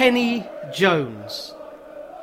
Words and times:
Kenny 0.00 0.46
Jones. 0.72 1.52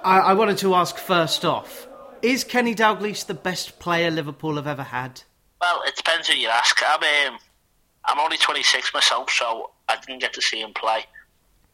I, 0.04 0.18
I 0.18 0.34
wanted 0.34 0.58
to 0.58 0.74
ask 0.74 0.98
first 0.98 1.46
off: 1.46 1.88
Is 2.24 2.44
Kenny 2.44 2.74
Dalglish 2.74 3.28
the 3.28 3.36
best 3.36 3.78
player 3.78 4.10
Liverpool 4.10 4.56
have 4.56 4.66
ever 4.66 4.82
had? 4.82 5.22
Well, 5.62 5.84
it 5.86 5.96
depends 5.96 6.28
who 6.28 6.36
you 6.36 6.50
ask. 6.50 6.82
I'm 6.84 7.34
um, 7.34 7.40
I'm 8.06 8.20
only 8.20 8.38
26 8.38 8.96
myself, 8.96 9.30
so 9.30 9.70
I 9.88 9.96
didn't 9.98 10.22
get 10.22 10.34
to 10.34 10.42
see 10.42 10.60
him 10.60 10.74
play. 10.74 11.06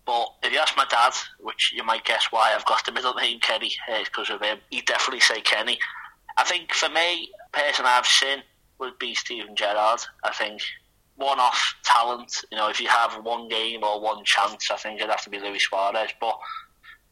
But 0.05 0.27
if 0.43 0.51
you 0.51 0.59
ask 0.59 0.75
my 0.75 0.85
dad, 0.89 1.13
which 1.39 1.71
you 1.73 1.85
might 1.85 2.03
guess 2.03 2.27
why 2.31 2.51
I've 2.53 2.65
got 2.65 2.85
the 2.85 2.91
middle 2.91 3.13
name 3.13 3.39
Kenny, 3.39 3.71
because 4.03 4.29
uh, 4.29 4.35
of 4.35 4.41
him, 4.41 4.57
he'd 4.71 4.85
definitely 4.85 5.21
say 5.21 5.39
Kenny. 5.39 5.79
I 6.37 6.43
think 6.43 6.73
for 6.73 6.89
me, 6.89 7.29
person 7.53 7.85
I've 7.85 8.05
seen 8.05 8.43
would 8.77 8.99
be 8.99 9.15
Steven 9.15 9.55
Gerrard. 9.55 10.01
I 10.25 10.33
think 10.33 10.63
one-off 11.15 11.75
talent. 11.83 12.43
You 12.51 12.57
know, 12.57 12.69
if 12.69 12.79
you 12.79 12.87
have 12.87 13.23
one 13.23 13.47
game 13.47 13.83
or 13.83 14.01
one 14.01 14.23
chance, 14.23 14.69
I 14.71 14.77
think 14.77 14.99
it'd 14.99 15.09
have 15.09 15.23
to 15.23 15.29
be 15.29 15.39
Luis 15.39 15.63
Suarez. 15.63 16.11
But 16.19 16.37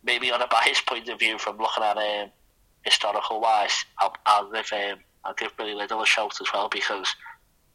maybe 0.03 0.31
on 0.31 0.41
a 0.41 0.47
biased 0.47 0.85
point 0.85 1.09
of 1.09 1.19
view, 1.19 1.37
from 1.37 1.57
looking 1.57 1.83
at 1.83 1.97
um, 1.97 2.31
historical 2.83 3.39
wise, 3.39 3.85
I'll, 3.99 4.15
I'll 4.25 4.51
give 4.51 4.71
um, 4.73 4.99
I'll 5.23 5.33
give 5.33 5.55
Billy 5.57 5.75
Liddell 5.75 6.01
a 6.01 6.05
shout 6.05 6.39
as 6.41 6.47
well 6.53 6.67
because 6.69 7.15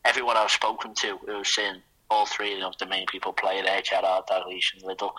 everyone 0.04 0.36
I've 0.36 0.50
spoken 0.50 0.94
to 0.94 1.18
who's 1.26 1.54
seen 1.54 1.82
all 2.10 2.26
three 2.26 2.60
of 2.60 2.76
the 2.78 2.86
main 2.86 3.06
people 3.06 3.32
play 3.32 3.62
there, 3.62 3.82
Gerrard, 3.82 4.24
Dalglish, 4.30 4.74
and 4.74 4.82
Liddell, 4.82 5.14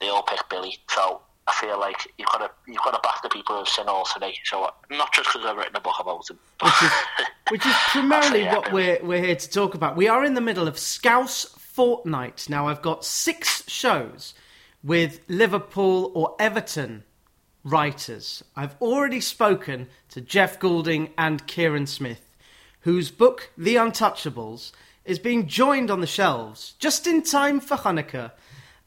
they 0.00 0.08
all 0.08 0.22
pick 0.22 0.40
Billy. 0.48 0.78
So 0.90 1.20
I 1.46 1.54
feel 1.54 1.78
like 1.78 1.96
you've 2.18 2.28
got 2.28 2.38
to 2.38 2.50
you've 2.66 2.82
got 2.82 2.92
to 2.92 3.00
back 3.02 3.22
the 3.22 3.28
people 3.28 3.58
who've 3.58 3.68
seen 3.68 3.86
all 3.86 4.06
three. 4.06 4.38
So 4.44 4.70
not 4.90 5.12
just 5.12 5.32
because 5.32 5.46
I've 5.46 5.56
written 5.56 5.76
a 5.76 5.80
book 5.80 5.96
about 6.00 6.26
them, 6.26 6.38
which 7.52 7.66
is, 7.66 7.74
primarily 7.88 8.44
what 8.44 8.72
we're 8.72 8.98
we're 9.02 9.22
here 9.22 9.36
to 9.36 9.50
talk 9.50 9.74
about. 9.74 9.94
We 9.94 10.08
are 10.08 10.24
in 10.24 10.32
the 10.32 10.40
middle 10.40 10.66
of 10.66 10.78
Scouse 10.78 11.44
Fortnight 11.58 12.48
now. 12.48 12.66
I've 12.66 12.80
got 12.80 13.04
six 13.04 13.68
shows 13.68 14.32
with 14.82 15.20
Liverpool 15.28 16.12
or 16.14 16.34
Everton 16.38 17.04
writers. 17.62 18.42
I've 18.56 18.74
already 18.80 19.20
spoken 19.20 19.88
to 20.12 20.22
Jeff 20.22 20.58
Goulding 20.58 21.10
and 21.18 21.46
Kieran 21.46 21.86
Smith, 21.86 22.34
whose 22.80 23.10
book 23.10 23.50
The 23.58 23.74
Untouchables 23.74 24.72
is 25.04 25.18
being 25.18 25.46
joined 25.46 25.90
on 25.90 26.00
the 26.00 26.06
shelves 26.06 26.72
just 26.78 27.06
in 27.06 27.20
time 27.20 27.60
for 27.60 27.76
Hanukkah, 27.76 28.32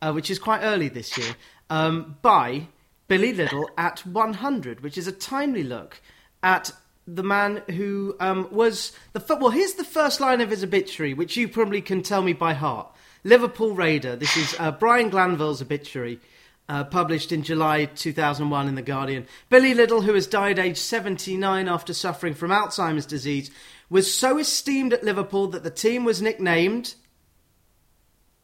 uh, 0.02 0.12
which 0.12 0.32
is 0.32 0.40
quite 0.40 0.62
early 0.64 0.88
this 0.88 1.16
year, 1.20 1.36
um, 1.70 2.18
by 2.24 2.66
Billy 3.08 3.32
Liddell 3.32 3.70
at 3.78 4.04
100, 4.08 4.82
which 4.82 4.98
is 4.98 5.06
a 5.06 5.12
timely 5.12 5.62
look 5.62 6.02
at 6.42 6.72
the 7.08 7.24
man 7.24 7.62
who 7.70 8.16
um, 8.20 8.48
was 8.52 8.92
the 9.14 9.20
f- 9.20 9.40
well. 9.40 9.52
Here's 9.52 9.74
the 9.74 9.84
first 9.84 10.20
line 10.20 10.42
of 10.42 10.50
his 10.50 10.64
obituary, 10.64 11.14
which 11.14 11.38
you 11.38 11.48
probably 11.48 11.82
can 11.82 12.02
tell 12.02 12.22
me 12.22 12.34
by 12.34 12.54
heart. 12.54 12.88
Liverpool 13.24 13.72
Raider. 13.72 14.16
This 14.16 14.38
is 14.38 14.56
uh, 14.60 14.72
Brian 14.72 15.10
Glanville's 15.10 15.62
obituary. 15.62 16.20
Uh, 16.68 16.84
published 16.84 17.32
in 17.32 17.44
July 17.44 17.86
2001 17.86 18.68
in 18.68 18.74
The 18.74 18.82
Guardian. 18.82 19.28
Billy 19.50 19.76
Liddell, 19.76 20.02
who 20.02 20.16
has 20.16 20.26
died 20.26 20.58
aged 20.58 20.80
79 20.80 21.68
after 21.68 21.94
suffering 21.94 22.34
from 22.34 22.50
Alzheimer's 22.50 23.06
disease, 23.06 23.52
was 23.88 24.12
so 24.12 24.40
esteemed 24.40 24.92
at 24.92 25.04
Liverpool 25.04 25.46
that 25.50 25.64
the 25.64 25.70
team 25.70 26.06
was 26.06 26.24
nicknamed 26.24 26.96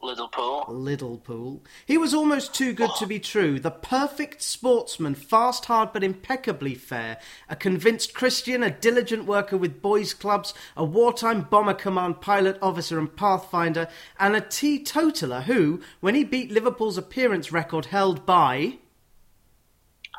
Liddellpool. 0.01 0.67
Liddellpool. 0.67 1.61
He 1.85 1.97
was 1.97 2.13
almost 2.13 2.53
too 2.53 2.73
good 2.73 2.89
to 2.97 3.05
be 3.05 3.19
true. 3.19 3.59
The 3.59 3.71
perfect 3.71 4.41
sportsman, 4.41 5.15
fast, 5.15 5.65
hard, 5.65 5.93
but 5.93 6.03
impeccably 6.03 6.73
fair. 6.73 7.19
A 7.49 7.55
convinced 7.55 8.13
Christian, 8.13 8.63
a 8.63 8.71
diligent 8.71 9.25
worker 9.25 9.57
with 9.57 9.81
boys' 9.81 10.13
clubs, 10.13 10.53
a 10.75 10.83
wartime 10.83 11.43
bomber 11.43 11.73
command 11.73 12.19
pilot, 12.21 12.57
officer, 12.61 12.97
and 12.97 13.15
pathfinder, 13.15 13.87
and 14.19 14.35
a 14.35 14.41
teetotaler 14.41 15.41
who, 15.41 15.81
when 15.99 16.15
he 16.15 16.23
beat 16.23 16.51
Liverpool's 16.51 16.97
appearance 16.97 17.51
record 17.51 17.85
held 17.85 18.25
by. 18.25 18.77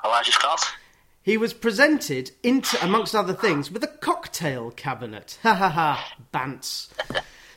Elisha 0.04 0.32
Scott. 0.32 0.60
He 1.24 1.36
was 1.36 1.52
presented, 1.52 2.32
into, 2.42 2.82
amongst 2.84 3.14
other 3.14 3.34
things, 3.34 3.70
with 3.70 3.84
a 3.84 3.88
cocktail 3.88 4.72
cabinet. 4.72 5.38
Ha 5.42 5.54
ha 5.54 5.68
ha, 5.68 6.14
bants. 6.34 6.88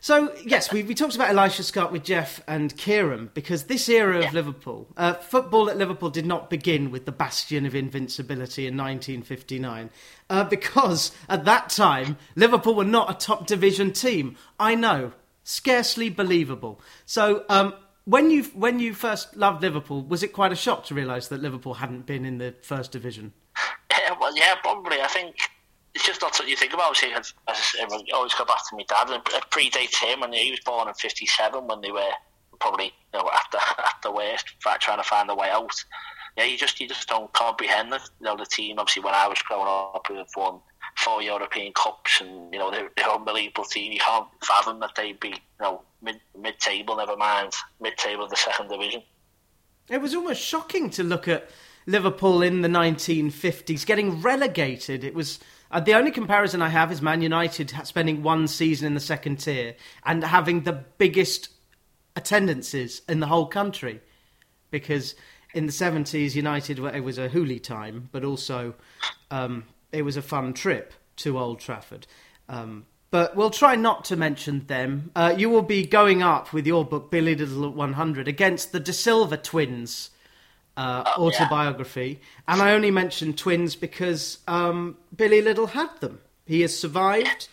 So 0.06 0.32
yes, 0.46 0.72
we, 0.72 0.84
we 0.84 0.94
talked 0.94 1.16
about 1.16 1.30
Elisha 1.30 1.64
Scott 1.64 1.92
with 1.92 2.04
Jeff 2.04 2.40
and 2.48 2.78
Kieran 2.78 3.32
because 3.34 3.64
this 3.64 3.90
era 3.90 4.24
of 4.24 4.36
Liverpool, 4.36 4.88
uh, 4.96 5.16
football 5.16 5.68
at 5.68 5.78
Liverpool 5.78 6.12
did 6.12 6.28
not 6.28 6.48
begin 6.48 6.92
with 6.92 7.06
the 7.08 7.12
bastion 7.12 7.66
of 7.66 7.74
invincibility 7.74 8.68
in 8.68 8.78
1959, 8.78 9.90
uh, 10.30 10.44
because 10.44 11.12
at 11.28 11.46
that 11.46 11.72
time 11.72 12.18
Liverpool 12.36 12.76
were 12.76 12.84
not 12.84 13.10
a 13.10 13.16
top 13.16 13.48
division 13.48 13.92
team. 13.92 14.36
I 14.60 14.76
know, 14.76 15.12
scarcely 15.44 16.12
believable. 16.12 16.80
So 17.08 17.44
um, 17.50 17.74
when 18.04 18.30
you 18.30 18.44
when 18.54 18.80
you 18.80 18.94
first 18.94 19.36
loved 19.36 19.64
Liverpool, 19.64 20.04
was 20.04 20.22
it 20.22 20.34
quite 20.34 20.52
a 20.52 20.56
shock 20.56 20.86
to 20.86 20.94
realise 20.94 21.30
that 21.30 21.42
Liverpool 21.42 21.74
hadn't 21.74 22.06
been 22.06 22.26
in 22.26 22.38
the 22.38 22.54
first 22.62 22.92
division? 22.92 23.34
Yeah, 23.90 24.14
well, 24.22 24.38
yeah, 24.38 24.54
probably. 24.62 25.02
I 25.02 25.08
think 25.08 25.36
it's 25.96 26.06
just 26.06 26.22
not 26.22 26.36
something 26.36 26.52
you 26.52 26.58
think 26.58 26.74
about. 26.74 26.96
See, 26.98 27.12
as, 27.14 27.34
as 27.48 27.74
always 28.14 28.34
go 28.34 28.44
back 28.46 28.68
to 28.70 28.76
my 28.76 28.84
dad. 28.88 29.10
and 29.10 29.24
It 29.26 29.50
predates 29.50 30.04
him, 30.04 30.24
and 30.24 30.34
he 30.34 30.52
was 30.52 30.60
born 30.60 30.90
in 30.90 30.94
'57 30.94 31.66
when 31.66 31.82
they 31.82 31.92
were 31.92 32.12
probably 32.60 32.92
you 33.14 33.20
know 33.20 33.30
at 33.34 33.46
the 33.52 33.60
at 33.80 33.96
the 34.04 34.12
worst, 34.12 34.54
trying 34.60 34.98
to 34.98 35.04
find 35.04 35.30
a 35.30 35.36
way 35.36 35.50
out. 35.50 35.74
Yeah, 36.38 36.44
you 36.44 36.58
just 36.58 36.82
you 36.82 36.88
just 36.88 37.08
don't 37.08 37.32
comprehend 37.32 37.94
it. 37.94 38.02
You 38.20 38.26
know, 38.26 38.36
the 38.36 38.46
team. 38.46 38.78
Obviously, 38.78 39.04
when 39.04 39.14
I 39.16 39.28
was 39.28 39.42
growing 39.42 39.68
up, 39.68 40.06
we've 40.10 40.26
won 40.36 40.60
four 40.98 41.22
European 41.22 41.72
Cups, 41.72 42.20
and 42.20 42.54
you 42.54 42.60
know 42.60 42.70
they're, 42.70 42.92
they're 42.98 43.10
an 43.10 43.20
unbelievable 43.20 43.64
team. 43.64 43.94
You 43.94 44.00
can't 44.00 44.28
fathom 44.44 44.82
that 44.82 44.96
they'd 44.98 45.20
be 45.20 45.30
you 45.30 45.36
know 45.62 45.82
mid 46.02 46.20
mid 46.38 46.60
table, 46.60 46.98
never 46.98 47.16
mind 47.16 47.54
mid 47.80 47.98
table 47.98 48.26
of 48.26 48.30
the 48.30 48.36
second 48.36 48.68
division. 48.68 49.02
It 49.90 50.02
was 50.02 50.14
almost 50.14 50.42
shocking 50.42 50.90
to 50.92 51.04
look 51.04 51.30
at 51.30 51.50
Liverpool 51.86 52.42
in 52.42 52.62
the 52.62 52.68
1950s 52.68 53.86
getting 53.86 54.20
relegated. 54.20 55.04
It 55.04 55.14
was 55.14 55.40
uh, 55.72 55.80
the 55.80 55.94
only 55.94 56.12
comparison 56.12 56.62
I 56.62 56.70
have 56.70 56.92
is 56.92 57.02
Man 57.02 57.22
United 57.22 57.74
spending 57.84 58.24
one 58.24 58.48
season 58.48 58.88
in 58.88 58.94
the 58.94 59.00
second 59.00 59.38
tier 59.38 59.76
and 60.04 60.24
having 60.24 60.62
the 60.62 60.74
biggest 60.74 61.50
attendances 62.16 63.02
in 63.10 63.20
the 63.20 63.28
whole 63.28 63.48
country. 63.48 64.02
Because 64.72 65.16
in 65.54 65.66
the 65.66 65.72
70s, 65.72 66.36
United, 66.36 66.80
it 66.80 67.04
was 67.04 67.18
a 67.18 67.30
hooly 67.30 67.60
time, 67.60 68.10
but 68.12 68.24
also 68.24 68.76
um, 69.32 69.64
it 69.92 70.04
was 70.04 70.18
a 70.18 70.22
fun 70.22 70.54
trip 70.54 70.94
to 71.18 71.40
Old 71.40 71.60
Trafford. 71.60 72.08
Um, 72.50 72.86
but 73.10 73.36
we'll 73.36 73.50
try 73.50 73.76
not 73.76 74.04
to 74.06 74.18
mention 74.18 74.66
them. 74.68 75.12
Uh, 75.16 75.34
you 75.38 75.50
will 75.50 75.62
be 75.62 75.86
going 75.86 76.22
up 76.22 76.52
with 76.52 76.68
your 76.68 76.84
book, 76.84 77.10
Billy 77.10 77.36
Liddell 77.36 77.66
at 77.66 77.74
100, 77.74 78.28
against 78.28 78.72
the 78.72 78.80
De 78.80 78.92
Silva 78.92 79.38
twins 79.38 80.10
uh, 80.78 81.04
oh, 81.18 81.28
autobiography, 81.28 82.20
yeah. 82.20 82.54
and 82.54 82.62
I 82.62 82.74
only 82.74 82.92
mention 82.92 83.34
twins 83.34 83.76
because 83.76 84.40
um, 84.48 84.98
Billy 85.16 85.42
Liddell 85.42 85.68
had 85.68 86.00
them. 86.00 86.22
He 86.46 86.62
has 86.62 86.78
survived 86.78 87.48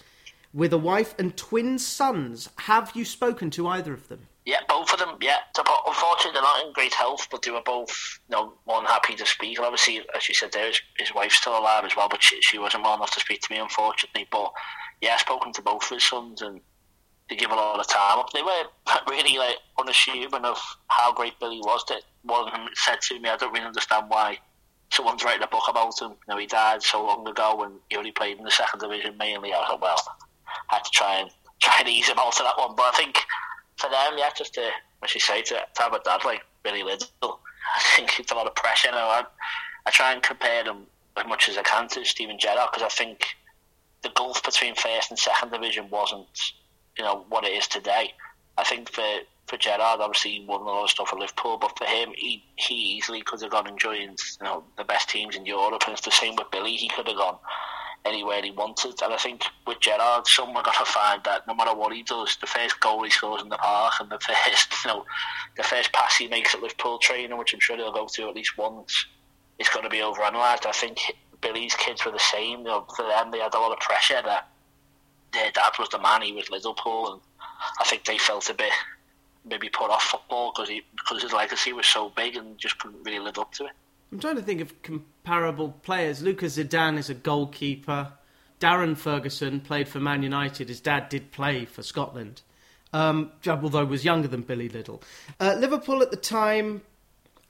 with 0.53 0.72
a 0.72 0.78
wife 0.78 1.15
and 1.19 1.37
twin 1.37 1.78
sons. 1.78 2.49
Have 2.59 2.93
you 2.94 3.05
spoken 3.05 3.50
to 3.50 3.69
either 3.69 3.93
of 3.93 4.09
them? 4.09 4.27
Yeah, 4.44 4.59
both 4.69 4.93
of 4.93 4.99
them. 4.99 5.16
Yeah, 5.21 5.37
unfortunately 5.56 6.33
they're 6.33 6.43
not 6.43 6.66
in 6.66 6.72
great 6.72 6.93
health, 6.93 7.28
but 7.31 7.43
they 7.43 7.53
were 7.53 7.62
both, 7.65 8.19
you 8.28 8.37
know, 8.37 8.55
one 8.65 8.84
happy 8.84 9.15
to 9.15 9.25
speak. 9.25 9.56
And 9.56 9.65
obviously, 9.65 10.00
as 10.16 10.28
you 10.28 10.34
said, 10.34 10.53
there 10.53 10.66
his, 10.66 10.81
his 10.99 11.15
wife's 11.15 11.37
still 11.37 11.56
alive 11.56 11.84
as 11.84 11.97
well, 11.97 12.09
but 12.09 12.22
she, 12.22 12.41
she 12.43 12.59
wasn't 12.59 12.83
well 12.83 12.97
enough 12.97 13.12
to 13.12 13.21
speak 13.21 13.41
to 13.43 13.53
me, 13.53 13.60
unfortunately. 13.60 14.27
But 14.31 14.53
yeah, 15.00 15.15
I've 15.15 15.21
spoken 15.21 15.53
to 15.53 15.62
both 15.62 15.84
of 15.84 15.91
his 15.91 16.04
sons, 16.04 16.43
and 16.43 16.60
they 17.32 17.37
give 17.37 17.50
a 17.50 17.54
lot 17.54 17.81
of 17.81 17.87
time 17.88 18.19
up. 18.19 18.31
They 18.32 18.43
were 18.43 18.65
really 19.09 19.38
like 19.38 19.56
unassuming 19.81 20.44
of 20.44 20.59
how 20.88 21.15
great 21.15 21.38
Billy 21.41 21.60
was. 21.60 21.82
That 21.88 22.03
one 22.22 22.47
of 22.47 22.53
them 22.53 22.69
said 22.75 23.00
to 23.03 23.19
me, 23.19 23.28
"I 23.28 23.37
don't 23.37 23.53
really 23.53 23.65
understand 23.65 24.06
why 24.09 24.38
someone's 24.91 25.25
writing 25.25 25.42
a 25.42 25.47
book 25.47 25.65
about 25.69 26.00
him. 26.00 26.10
You 26.10 26.16
know, 26.28 26.37
he 26.37 26.47
died 26.47 26.82
so 26.82 27.04
long 27.04 27.26
ago, 27.26 27.62
and 27.62 27.75
he 27.88 27.97
only 27.97 28.12
played 28.12 28.37
in 28.37 28.44
the 28.44 28.50
second 28.50 28.81
division 28.81 29.16
mainly." 29.16 29.54
I 29.54 29.66
thought, 29.66 29.80
well, 29.80 30.03
I 30.71 30.74
had 30.74 30.84
to 30.84 30.91
try 30.91 31.21
and 31.21 31.30
try 31.62 31.77
and 31.80 31.89
ease 31.89 32.09
him 32.09 32.18
out 32.18 32.39
of 32.39 32.45
that 32.45 32.59
one. 32.59 32.77
But 32.77 32.95
I 32.95 32.97
think 32.98 33.18
for 33.77 33.89
them, 33.89 34.12
yeah, 34.18 34.30
just 34.36 34.53
to, 34.54 34.68
as 35.03 35.15
you 35.15 35.21
say, 35.21 35.41
to, 35.42 35.54
to 35.54 35.83
have 35.83 35.95
a 35.95 36.01
dad 36.01 36.24
like 36.27 36.42
Billy 36.62 36.83
Liddell, 36.83 37.09
I 37.77 37.80
think 37.97 38.21
it's 38.21 38.33
a 38.33 38.34
lot 38.34 38.47
of 38.47 38.54
pressure. 38.54 38.89
You 38.89 38.95
know, 38.95 39.07
I, 39.07 39.24
I 39.86 39.91
try 39.91 40.12
and 40.12 40.22
compare 40.22 40.65
them 40.65 40.86
as 41.16 41.27
much 41.27 41.48
as 41.48 41.57
I 41.57 41.62
can 41.62 41.89
to 41.89 42.04
Steven 42.04 42.39
Gerrard 42.39 42.68
because 42.72 42.83
I 42.83 42.89
think 42.89 43.24
the 44.03 44.10
gulf 44.10 44.42
between 44.42 44.74
first 44.74 45.10
and 45.10 45.18
second 45.18 45.53
division 45.53 45.89
wasn't 45.89 46.27
you 46.98 47.04
know 47.04 47.24
what 47.28 47.44
it 47.44 47.53
is 47.53 47.66
today. 47.66 48.12
I 48.59 48.65
think 48.65 48.91
for 48.91 49.04
for 49.47 49.56
Gerrard, 49.56 50.00
obviously 50.00 50.30
he 50.33 50.44
won 50.47 50.60
a 50.60 50.65
lot 50.65 50.84
of 50.84 50.91
stuff 50.91 51.09
for 51.09 51.18
Liverpool, 51.18 51.59
but 51.59 51.77
for 51.77 51.84
him, 51.84 52.12
he 52.16 52.44
he 52.56 52.74
easily 52.74 53.22
could 53.22 53.41
have 53.42 53.50
gone 53.50 53.66
and 53.66 53.78
joined 53.78 54.18
you 54.41 54.44
know 54.44 54.65
the 54.77 54.84
best 54.84 55.09
teams 55.09 55.36
in 55.36 55.47
Europe, 55.47 55.83
and 55.86 55.92
it's 55.92 56.04
the 56.04 56.10
same 56.10 56.36
with 56.36 56.50
Billy. 56.50 56.74
He 56.74 56.89
could 56.89 57.09
have 57.09 57.16
gone 57.16 57.39
anywhere 58.04 58.42
he 58.42 58.50
wanted, 58.50 59.00
and 59.03 59.12
I 59.12 59.16
think 59.16 59.44
with 59.66 59.80
Gerrard, 59.80 60.27
someone 60.27 60.65
got 60.65 60.78
to 60.78 60.84
find 60.84 61.22
that 61.24 61.47
no 61.47 61.54
matter 61.54 61.74
what 61.74 61.92
he 61.92 62.03
does, 62.03 62.36
the 62.41 62.47
first 62.47 62.80
goal 62.80 63.03
he 63.04 63.10
scores 63.10 63.42
in 63.42 63.48
the 63.48 63.56
park 63.56 63.95
and 64.00 64.10
the 64.10 64.18
first 64.18 64.72
you 64.84 64.91
know 64.91 65.04
the 65.56 65.62
first 65.62 65.92
pass 65.92 66.16
he 66.16 66.28
makes 66.28 66.54
at 66.54 66.62
Liverpool 66.62 66.98
training, 66.98 67.36
which 67.36 67.54
I'm 67.54 67.60
sure 67.60 67.77
he'll 67.77 67.92
go 67.92 68.06
to 68.06 68.28
at 68.28 68.34
least 68.34 68.56
once, 68.59 69.06
it's 69.59 69.68
going 69.68 69.84
to 69.84 69.91
be 69.91 69.98
overanalyzed. 69.98 70.66
I 70.66 70.72
think 70.72 70.98
Billy's 71.41 71.74
kids 71.74 72.04
were 72.04 72.12
the 72.12 72.18
same. 72.18 72.60
You 72.60 72.65
know, 72.65 72.86
for 72.97 73.06
them, 73.06 73.30
they 73.30 73.38
had 73.38 73.54
a 73.54 73.59
lot 73.59 73.72
of 73.72 73.78
pressure 73.80 74.21
that 74.24 74.48
their 75.33 75.51
dad 75.51 75.73
was 75.79 75.89
the 75.89 75.99
man, 75.99 76.23
he 76.23 76.33
was 76.33 76.51
Liverpool, 76.51 77.13
and 77.13 77.21
I 77.81 77.84
think 77.84 78.05
they 78.05 78.19
felt 78.19 78.49
a 78.51 78.55
bit 78.55 78.73
maybe 79.45 79.69
put 79.69 79.91
off 79.91 80.05
football 80.05 80.53
because 80.55 80.69
he 80.69 80.83
because 80.97 81.23
his 81.23 81.33
legacy 81.33 81.73
was 81.73 81.87
so 81.87 82.11
big 82.11 82.37
and 82.37 82.57
just 82.59 82.79
couldn't 82.79 83.03
really 83.03 83.19
live 83.19 83.39
up 83.39 83.53
to 83.55 83.65
it. 83.65 83.73
I'm 84.13 84.21
trying 84.21 84.37
to 84.37 84.43
think 84.43 84.61
of 84.61 84.83
comparable 84.83 85.71
players. 85.83 86.23
Lucas 86.23 86.59
Zidane 86.59 86.99
is 86.99 87.09
a 87.09 87.15
goalkeeper. 87.15 88.13
Darren 88.61 88.97
Ferguson 88.97 89.61
played 89.61 89.89
for 89.89 89.99
Man 89.99 90.23
United. 90.23 90.69
His 90.69 90.81
dad 90.81 91.09
did 91.09 91.33
play 91.33 91.65
for 91.65 91.83
Scotland, 91.83 92.43
um, 92.93 93.33
although 93.47 93.84
was 93.84 94.05
younger 94.05 94.29
than 94.29 94.43
Billy 94.43 94.69
Liddell. 94.69 95.03
Uh, 95.41 95.57
Liverpool 95.59 96.03
at 96.03 96.11
the 96.11 96.17
time, 96.17 96.83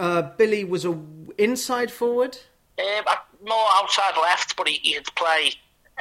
uh, 0.00 0.22
Billy 0.22 0.64
was 0.64 0.84
a 0.84 0.98
inside 1.36 1.90
forward. 1.90 2.38
Um, 2.78 3.04
more 3.46 3.66
outside 3.74 4.14
left, 4.20 4.56
but 4.56 4.68
he, 4.68 4.94
could 4.94 5.14
play 5.14 5.52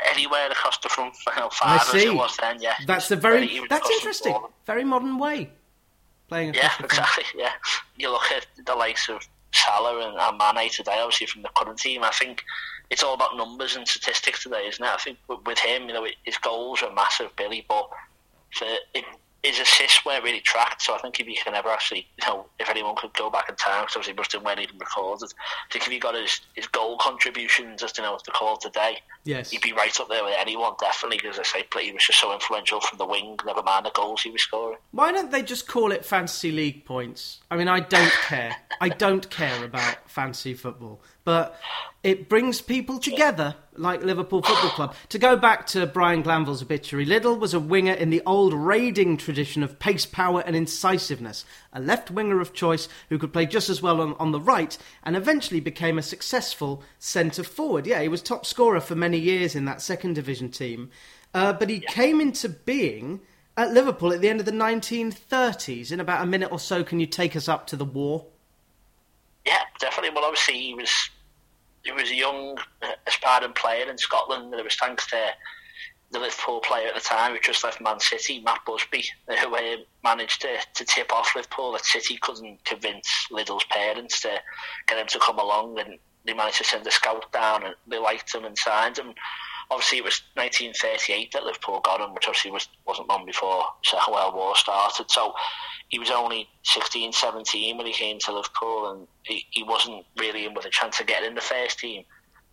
anywhere 0.10 0.48
across 0.50 0.78
the 0.80 0.90
front 0.90 1.16
you 1.36 1.42
know, 1.42 1.50
five 1.50 1.82
I 1.82 1.84
see. 1.84 1.98
as 2.00 2.04
it 2.06 2.14
was 2.16 2.38
then. 2.38 2.62
Yeah, 2.62 2.74
That's 2.86 3.12
a 3.12 3.16
very 3.16 3.48
Very- 3.48 3.68
that's 3.70 3.90
interesting. 3.90 4.36
Very 4.66 4.84
modern 4.84 5.18
way 5.18 5.50
playing. 6.28 6.54
Yeah, 6.54 6.70
the 6.80 6.88
front. 6.88 6.92
exactly. 6.92 7.24
Yeah, 7.36 7.52
you 7.98 8.12
look 8.12 8.32
at 8.32 8.46
the 8.66 8.76
likes 8.76 9.10
of 9.10 9.28
Salah 9.54 10.08
and, 10.08 10.18
and 10.18 10.56
Mane 10.56 10.70
today, 10.70 11.00
obviously 11.00 11.28
from 11.28 11.42
the 11.42 11.50
current 11.56 11.78
team. 11.78 12.04
I 12.04 12.12
think 12.12 12.44
it's 12.90 13.04
all 13.04 13.14
about 13.14 13.36
numbers 13.38 13.76
and 13.76 13.88
statistics 13.88 14.44
today, 14.44 14.66
isn't 14.68 14.84
it? 14.84 14.90
I 14.90 14.98
think 14.98 15.18
with, 15.28 15.40
with 15.46 15.60
him, 15.60 15.88
you 15.88 15.94
know, 15.94 16.08
his 16.24 16.38
goals 16.38 16.82
are 16.84 16.94
massive, 16.94 17.36
Billy, 17.36 17.66
but 17.68 17.90
for 18.54 18.66
it, 18.94 19.04
his 19.44 19.60
assists 19.60 20.06
weren't 20.06 20.24
really 20.24 20.40
tracked. 20.42 20.84
So 20.84 20.94
I 20.94 21.00
think 21.00 21.20
if 21.20 21.26
he 21.28 21.36
can 21.36 21.56
ever 21.56 21.70
actually, 21.70 22.08
you 22.22 22.28
know, 22.28 22.46
if 22.60 22.70
anyone 22.70 22.96
could 22.96 23.14
go 23.14 23.30
back 23.30 23.50
in 23.50 23.56
time, 23.56 23.82
because 23.84 23.96
obviously 23.96 24.14
Bustin 24.14 24.44
weren't 24.44 24.60
even 24.60 24.78
recorded. 24.78 25.34
I 25.70 25.74
think 25.74 25.86
if 25.88 25.92
he 25.92 26.00
got 26.00 26.14
his, 26.16 26.42
his 26.54 26.68
goal 26.68 26.98
contributions, 27.00 27.82
as 27.84 27.98
you 27.98 28.04
know, 28.04 28.18
the 28.26 28.32
call 28.32 28.58
today, 28.58 28.98
Yes. 29.24 29.52
he'd 29.52 29.62
be 29.62 29.74
right 29.74 29.98
up 30.00 30.10
there 30.10 30.24
with 30.24 30.36
anyone, 30.40 30.74
definitely. 30.80 31.18
Because 31.18 31.40
I 31.40 31.44
say, 31.44 31.64
he 31.82 31.92
was 31.92 32.06
just 32.06 32.20
so 32.20 32.34
influential 32.34 32.82
from 32.82 32.98
the 32.98 33.06
wing. 33.06 33.38
Never 33.46 33.62
mind 33.64 33.86
the 33.86 33.92
goals 33.92 34.22
he 34.22 34.32
was 34.32 34.42
scoring. 34.42 34.78
Why 34.92 35.12
don't 35.12 35.32
they 35.32 35.42
just 35.44 35.68
call 35.68 35.92
it 35.92 36.06
fantasy 36.06 36.52
league 36.52 36.86
points? 36.86 37.40
I 37.50 37.56
mean, 37.58 37.68
I 37.68 37.80
don't 37.82 38.12
care. 38.12 38.56
I 38.80 38.90
don't 38.90 39.30
care 39.30 39.64
about 39.64 40.10
fancy 40.10 40.54
football, 40.54 41.02
but 41.24 41.60
it 42.04 42.28
brings 42.28 42.62
people 42.62 42.98
together, 42.98 43.56
like 43.76 44.04
Liverpool 44.04 44.42
Football 44.42 44.72
Club. 44.72 44.96
To 45.10 45.20
go 45.20 45.38
back 45.38 45.68
to 45.68 45.86
Brian 45.86 46.24
Glanville's 46.24 46.64
obituary, 46.64 47.06
Liddell 47.06 47.38
was 47.38 47.54
a 47.54 47.60
winger 47.60 47.94
in 47.94 48.10
the 48.10 48.24
old 48.26 48.54
raiding 48.54 49.18
tradition 49.18 49.62
of 49.62 49.78
pace, 49.78 50.08
power, 50.08 50.42
and 50.42 50.56
incisiveness. 50.56 51.46
A 51.74 51.80
left 51.80 52.10
winger 52.10 52.42
of 52.42 52.54
choice 52.54 52.88
who 53.10 53.20
could 53.20 53.34
play 53.34 53.46
just 53.46 53.70
as 53.70 53.84
well 53.84 54.02
on, 54.02 54.16
on 54.16 54.32
the 54.32 54.40
right, 54.40 54.76
and 55.04 55.16
eventually 55.16 55.60
became 55.60 56.00
a 56.00 56.04
successful 56.04 56.84
centre 56.98 57.44
forward. 57.44 57.86
Yeah, 57.86 58.02
he 58.02 58.08
was 58.08 58.24
top 58.24 58.48
scorer 58.48 58.80
for 58.82 58.96
many 58.96 59.20
years 59.20 59.56
in 59.56 59.66
that 59.66 59.82
second 59.82 60.14
division 60.14 60.50
team, 60.50 60.90
uh, 61.36 61.54
but 61.54 61.70
he 61.70 61.82
came 61.82 62.20
into 62.20 62.50
being 62.50 63.22
at 63.56 63.74
Liverpool 63.74 64.12
at 64.12 64.22
the 64.22 64.30
end 64.30 64.40
of 64.40 64.48
the 64.48 64.52
1930s. 64.52 65.92
In 65.92 66.00
about 66.00 66.24
a 66.24 66.28
minute 66.28 66.52
or 66.52 66.60
so, 66.60 66.84
can 66.84 67.00
you 67.00 67.06
take 67.06 67.36
us 67.36 67.48
up 67.48 67.68
to 67.68 67.76
the 67.76 67.86
war? 67.86 68.26
Yeah, 69.46 69.64
definitely. 69.80 70.16
Well, 70.16 70.26
obviously 70.26 70.60
he 70.60 70.74
was 70.74 70.92
he 71.84 71.92
was 71.92 72.12
a 72.12 72.16
young, 72.16 72.58
uh, 72.84 72.92
aspiring 73.08 73.54
player 73.54 73.90
in 73.90 73.98
Scotland. 73.98 74.54
It 74.54 74.64
was 74.64 74.76
thanks 74.76 75.08
to 75.08 75.18
the 76.12 76.20
Liverpool 76.20 76.60
player 76.60 76.90
at 76.90 76.94
the 76.96 77.02
time 77.02 77.34
who 77.34 77.40
just 77.40 77.64
left 77.64 77.82
Man 77.82 78.00
City, 78.00 78.42
Matt 78.42 78.60
Busby, 78.66 79.04
who 79.28 79.56
uh, 79.56 79.78
managed 80.04 80.42
to, 80.42 80.58
to 80.76 80.86
tip 80.86 81.12
off 81.12 81.36
Liverpool 81.36 81.72
that 81.72 81.86
City 81.86 82.18
couldn't 82.18 82.64
convince 82.66 83.28
Liddell's 83.32 83.64
parents 83.66 84.22
to 84.22 84.40
get 84.88 85.00
him 85.00 85.08
to 85.08 85.20
come 85.20 85.40
along, 85.40 85.80
and 85.80 85.98
they 86.26 86.34
managed 86.34 86.58
to 86.58 86.64
send 86.66 86.86
a 86.86 86.92
scout 86.92 87.32
down, 87.32 87.64
and 87.64 87.76
they 87.88 87.98
liked 87.98 88.36
him 88.36 88.46
and 88.46 88.58
signed 88.58 88.98
him. 88.98 89.14
Obviously, 89.72 90.00
it 90.00 90.04
was 90.04 90.22
1938 90.36 91.32
that 91.32 91.44
Liverpool 91.44 91.80
got 91.80 92.02
him, 92.02 92.14
which 92.14 92.28
obviously 92.28 92.52
was, 92.52 92.68
wasn't 92.86 93.08
long 93.08 93.26
before 93.26 93.64
the 93.82 93.90
Second 93.90 94.14
World 94.14 94.36
War 94.36 94.56
started. 94.56 95.10
So 95.10 95.34
he 95.88 95.98
was 95.98 96.12
only 96.12 96.50
16, 96.64 97.14
17 97.14 97.78
when 97.78 97.88
he 97.88 97.94
came 97.94 98.20
to 98.20 98.34
Liverpool, 98.34 98.92
and 98.92 99.08
he, 99.24 99.46
he 99.50 99.64
wasn't 99.64 100.06
really 100.18 100.46
in 100.46 100.54
with 100.54 100.66
a 100.66 100.70
chance 100.70 101.00
of 101.00 101.08
getting 101.08 101.30
in 101.30 101.36
the 101.36 101.42
first 101.42 101.80
team. 101.80 102.04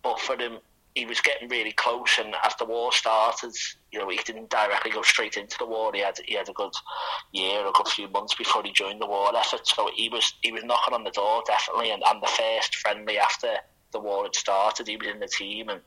But 0.01 0.19
for 0.21 0.37
him, 0.37 0.59
he 0.95 1.05
was 1.05 1.21
getting 1.21 1.49
really 1.49 1.71
close, 1.71 2.17
and 2.19 2.33
as 2.43 2.55
the 2.55 2.65
war 2.65 2.91
started, 2.91 3.53
you 3.91 3.99
know, 3.99 4.09
he 4.09 4.17
didn't 4.17 4.49
directly 4.49 4.91
go 4.91 5.01
straight 5.01 5.37
into 5.37 5.57
the 5.57 5.65
war. 5.65 5.91
He 5.93 6.01
had 6.01 6.19
he 6.25 6.35
had 6.35 6.49
a 6.49 6.53
good 6.53 6.73
year, 7.31 7.65
a 7.65 7.71
good 7.71 7.87
few 7.87 8.07
months 8.09 8.35
before 8.35 8.63
he 8.63 8.71
joined 8.71 9.01
the 9.01 9.07
war 9.07 9.35
effort. 9.35 9.67
So 9.67 9.89
he 9.95 10.09
was 10.09 10.33
he 10.41 10.51
was 10.51 10.63
knocking 10.63 10.93
on 10.93 11.03
the 11.03 11.11
door 11.11 11.43
definitely, 11.45 11.91
and, 11.91 12.03
and 12.05 12.21
the 12.21 12.27
first 12.27 12.75
friendly 12.75 13.17
after 13.17 13.55
the 13.91 13.99
war 13.99 14.23
had 14.23 14.35
started, 14.35 14.87
he 14.87 14.97
was 14.97 15.07
in 15.07 15.19
the 15.19 15.27
team, 15.27 15.69
and 15.69 15.81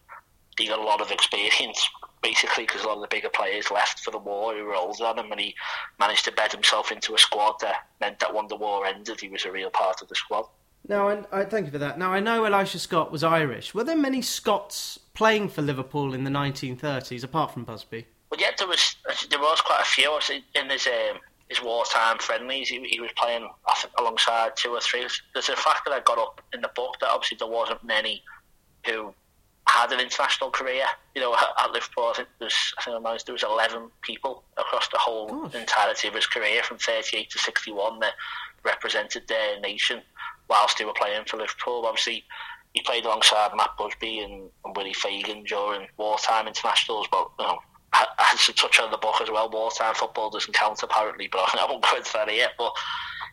he 0.58 0.68
got 0.68 0.78
a 0.78 0.82
lot 0.82 1.00
of 1.00 1.10
experience 1.10 1.88
basically 2.22 2.64
because 2.64 2.84
a 2.84 2.86
lot 2.86 2.96
of 2.96 3.02
the 3.02 3.08
bigger 3.08 3.28
players 3.28 3.70
left 3.70 4.00
for 4.00 4.10
the 4.10 4.18
war 4.18 4.54
who 4.54 4.64
were 4.64 4.74
older 4.74 5.04
than 5.04 5.18
him, 5.18 5.32
and 5.32 5.40
he 5.40 5.54
managed 5.98 6.24
to 6.24 6.32
bed 6.32 6.52
himself 6.52 6.92
into 6.92 7.14
a 7.14 7.18
squad 7.18 7.54
that 7.60 7.88
meant 8.00 8.18
that 8.20 8.32
when 8.32 8.46
the 8.46 8.56
war 8.56 8.86
ended, 8.86 9.20
he 9.20 9.28
was 9.28 9.44
a 9.44 9.50
real 9.50 9.70
part 9.70 10.00
of 10.00 10.08
the 10.08 10.14
squad. 10.14 10.44
Now, 10.88 11.08
I, 11.08 11.22
I 11.32 11.44
thank 11.44 11.66
you 11.66 11.72
for 11.72 11.78
that. 11.78 11.98
Now, 11.98 12.12
I 12.12 12.20
know 12.20 12.44
Elisha 12.44 12.78
Scott 12.78 13.12
was 13.12 13.22
Irish. 13.22 13.74
Were 13.74 13.84
there 13.84 13.96
many 13.96 14.22
Scots 14.22 14.98
playing 15.14 15.48
for 15.48 15.62
Liverpool 15.62 16.14
in 16.14 16.24
the 16.24 16.30
1930s, 16.30 17.22
apart 17.22 17.52
from 17.52 17.64
Busby? 17.64 18.06
Well, 18.30 18.40
yeah, 18.40 18.50
there 18.56 18.66
was 18.66 18.96
there 19.28 19.38
was 19.38 19.60
quite 19.60 19.82
a 19.82 19.84
few. 19.84 20.18
In 20.54 20.70
his 20.70 20.86
um, 20.86 21.18
his 21.48 21.62
wartime 21.62 22.18
friendlies, 22.18 22.68
he, 22.68 22.82
he 22.88 22.98
was 22.98 23.10
playing 23.16 23.46
I 23.68 23.74
think, 23.74 23.92
alongside 23.98 24.56
two 24.56 24.70
or 24.70 24.80
three. 24.80 25.06
There's 25.34 25.50
a 25.50 25.56
fact 25.56 25.84
that 25.84 25.92
I 25.92 26.00
got 26.00 26.18
up 26.18 26.40
in 26.54 26.62
the 26.62 26.70
book 26.74 26.96
that 27.00 27.10
obviously 27.10 27.36
there 27.38 27.48
wasn't 27.48 27.84
many 27.84 28.24
who 28.86 29.14
had 29.68 29.92
an 29.92 30.00
international 30.00 30.50
career. 30.50 30.84
You 31.14 31.22
know, 31.22 31.34
at, 31.34 31.46
at 31.58 31.72
Liverpool, 31.72 32.10
I 32.10 32.14
think 32.16 32.28
there's 32.38 32.74
I 32.78 32.82
think 32.82 32.96
I 32.96 33.00
managed, 33.00 33.26
there 33.26 33.32
was 33.32 33.42
11 33.42 33.90
people 34.02 34.44
across 34.56 34.88
the 34.88 34.98
whole 34.98 35.28
Gosh. 35.28 35.54
entirety 35.54 36.08
of 36.08 36.14
his 36.14 36.26
career 36.26 36.62
from 36.62 36.78
38 36.78 37.30
to 37.30 37.38
61 37.38 38.00
that 38.00 38.12
represented 38.64 39.26
their 39.28 39.60
nation 39.60 40.02
whilst 40.48 40.78
they 40.78 40.84
were 40.84 40.92
playing 40.92 41.24
for 41.26 41.38
Liverpool. 41.38 41.84
Obviously, 41.86 42.24
he 42.74 42.82
played 42.82 43.04
alongside 43.04 43.50
Matt 43.56 43.70
Busby 43.78 44.20
and, 44.20 44.50
and 44.64 44.76
Willie 44.76 44.94
Fagan 44.94 45.44
during 45.44 45.86
wartime 45.96 46.46
internationals, 46.46 47.06
but 47.10 47.28
you 47.38 47.46
know, 47.46 47.58
I, 47.92 48.06
I 48.18 48.22
had 48.22 48.38
to 48.38 48.52
touch 48.52 48.80
on 48.80 48.90
the 48.90 48.98
book 48.98 49.20
as 49.20 49.30
well. 49.30 49.50
Wartime 49.50 49.94
football 49.94 50.30
doesn't 50.30 50.54
count 50.54 50.82
apparently, 50.82 51.28
but 51.30 51.40
I 51.58 51.66
won't 51.68 51.82
go 51.82 51.96
into 51.96 52.12
that 52.14 52.34
yet. 52.34 52.52
But 52.58 52.72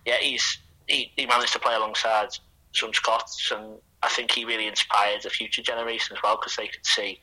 yeah, 0.05 0.17
he's 0.19 0.59
he, 0.87 1.11
he 1.15 1.25
managed 1.25 1.53
to 1.53 1.59
play 1.59 1.75
alongside 1.75 2.29
some 2.73 2.93
Scots, 2.93 3.51
and 3.51 3.77
I 4.01 4.09
think 4.09 4.31
he 4.31 4.45
really 4.45 4.67
inspired 4.67 5.21
the 5.23 5.29
future 5.29 5.61
generation 5.61 6.15
as 6.15 6.23
well 6.23 6.37
because 6.37 6.55
they 6.55 6.67
could 6.67 6.85
see, 6.85 7.19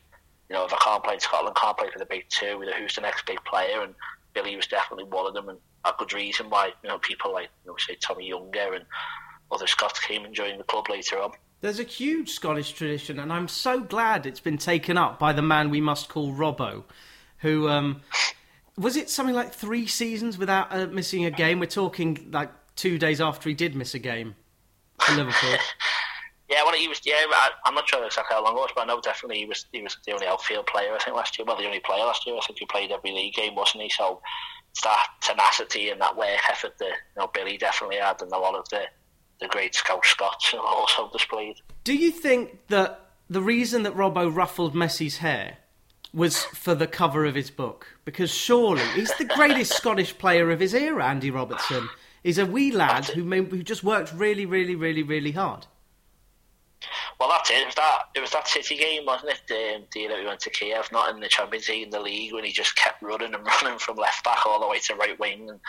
you 0.49 0.55
know, 0.55 0.65
if 0.65 0.73
I 0.73 0.77
can't 0.77 1.03
play 1.03 1.15
in 1.15 1.21
Scotland, 1.21 1.57
can't 1.57 1.77
play 1.77 1.91
for 1.91 1.99
the 1.99 2.07
big 2.07 2.29
two, 2.29 2.47
you 2.47 2.67
know, 2.67 2.73
who's 2.73 2.95
the 2.95 3.01
next 3.01 3.27
big 3.27 3.43
player, 3.45 3.83
and 3.83 3.95
Billy 4.35 4.57
was 4.57 4.67
definitely 4.67 5.05
one 5.05 5.27
of 5.27 5.35
them, 5.35 5.49
and 5.49 5.59
a 5.87 5.95
good 5.99 6.13
reason 6.13 6.51
why 6.51 6.73
you 6.83 6.89
know 6.89 6.99
people 6.99 7.33
like 7.33 7.49
you 7.65 7.71
know 7.71 7.77
say 7.79 7.97
Tommy 8.01 8.29
Younger 8.29 8.75
and 8.75 8.85
other 9.51 9.67
Scots 9.67 10.01
came 10.01 10.25
and 10.25 10.35
joined 10.35 10.61
the 10.61 10.65
club 10.65 10.89
later 10.91 11.21
on. 11.21 11.33
There's 11.61 11.81
a 11.81 11.85
huge 11.85 12.31
Scottish 12.31 12.73
tradition, 12.73 13.19
and 13.19 13.33
I'm 13.33 13.49
so 13.49 13.81
glad 13.81 14.27
it's 14.27 14.41
been 14.41 14.59
taken 14.59 14.99
up 14.99 15.19
by 15.19 15.33
the 15.33 15.43
man 15.43 15.71
we 15.71 15.81
must 15.81 16.09
call 16.09 16.33
Robbo, 16.33 16.85
who 17.39 17.69
um, 17.69 18.03
was 18.77 18.97
it 18.97 19.09
something 19.09 19.35
like 19.35 19.55
three 19.55 19.87
seasons 19.87 20.37
without 20.37 20.69
uh, 20.71 20.87
missing 20.87 21.25
a 21.25 21.31
game. 21.31 21.61
We're 21.61 21.67
talking 21.67 22.29
like 22.31 22.51
two 22.75 22.99
days 22.99 23.21
after 23.21 23.49
he 23.49 23.55
did 23.55 23.75
miss 23.75 23.95
a 23.95 23.99
game 23.99 24.35
for 25.01 25.15
Liverpool. 25.15 25.55
Yeah, 26.49 26.63
well, 26.63 26.75
he 26.75 26.87
was. 26.87 27.01
Yeah, 27.05 27.15
I, 27.19 27.51
I'm 27.65 27.75
not 27.75 27.89
sure 27.89 28.05
exactly 28.05 28.35
how 28.35 28.45
long 28.45 28.55
it 28.55 28.61
was, 28.61 28.71
but 28.75 28.83
I 28.83 28.87
know 28.87 29.01
definitely 29.01 29.39
he 29.39 29.47
was. 29.47 29.67
He 29.73 29.83
was 29.83 29.97
the 30.07 30.13
only 30.13 30.27
outfield 30.27 30.67
player 30.67 30.95
I 30.95 30.99
think 30.99 31.17
last 31.17 31.39
year. 31.39 31.45
Well, 31.45 31.57
the 31.57 31.67
only 31.67 31.81
player 31.81 32.05
last 32.05 32.27
year. 32.27 32.37
I 32.37 32.41
think 32.47 32.59
he 32.59 32.67
played 32.67 32.93
every 32.93 33.11
league 33.11 33.35
game, 33.35 33.57
wasn't 33.57 33.83
he? 33.83 33.89
So 33.89 34.21
it's 34.71 34.83
that 34.83 35.07
tenacity 35.23 35.91
and 35.91 36.01
that 36.01 36.17
work 36.17 36.39
effort 36.49 36.79
that 36.79 36.87
you 36.87 36.93
know 37.19 37.31
Billy 37.35 37.57
definitely 37.59 37.97
had, 37.97 38.23
and 38.23 38.31
a 38.31 38.39
lot 38.39 38.55
of 38.55 38.69
the 38.69 38.83
the 39.41 39.49
great 39.49 39.75
Scout 39.75 40.05
Scots 40.05 40.55
also 40.59 41.11
displayed. 41.13 41.57
Do 41.85 41.95
you 41.95 42.11
think 42.11 42.69
that 42.69 43.01
the 43.29 43.43
reason 43.43 43.83
that 43.83 43.95
Robbo 43.95 44.35
ruffled 44.35 44.75
Messi's 44.75 45.19
hair 45.19 45.59
was 46.15 46.45
for 46.45 46.75
the 46.75 46.87
cover 46.87 47.25
of 47.25 47.35
his 47.35 47.51
book? 47.51 47.99
Because 48.05 48.31
surely 48.31 48.85
he's 48.95 49.15
the 49.17 49.25
greatest 49.25 49.73
Scottish 49.77 50.17
player 50.17 50.51
of 50.51 50.61
his 50.61 50.75
era, 50.75 51.05
Andy 51.05 51.31
Robertson. 51.31 51.89
He's 52.23 52.39
a 52.39 52.47
wee 52.47 52.73
lad 52.73 53.07
who, 53.07 53.23
who 53.23 53.63
just 53.63 53.85
worked 53.85 54.13
really, 54.13 54.47
really, 54.47 54.75
really, 54.75 55.03
really 55.03 55.33
hard. 55.33 55.67
Well, 57.19 57.31
that's 57.31 57.51
it. 57.51 57.59
It 57.59 57.67
was 57.67 57.75
that, 57.77 57.99
it 58.15 58.21
was 58.21 58.31
that 58.33 58.49
City 58.49 58.77
game, 58.77 59.07
wasn't 59.07 59.33
it? 59.33 59.41
The, 59.49 59.83
the 59.93 60.09
that 60.09 60.19
we 60.19 60.27
went 60.27 60.41
to 60.41 60.51
Kiev, 60.51 60.91
not 60.93 61.15
in 61.15 61.21
the 61.21 61.29
Champions 61.29 61.69
League, 61.69 61.85
in 61.85 61.91
the 61.91 62.01
league, 62.01 62.33
when 62.33 62.45
he 62.45 62.53
just 62.53 62.77
kept 62.77 63.03
running 63.03 63.35
and 63.35 63.47
running 63.63 63.79
from 63.79 63.97
left 63.97 64.25
back 64.25 64.47
all 64.47 64.61
the 64.61 64.69
way 64.69 64.79
to 64.81 64.95
right 64.95 65.19
wing. 65.19 65.49
And 65.49 65.61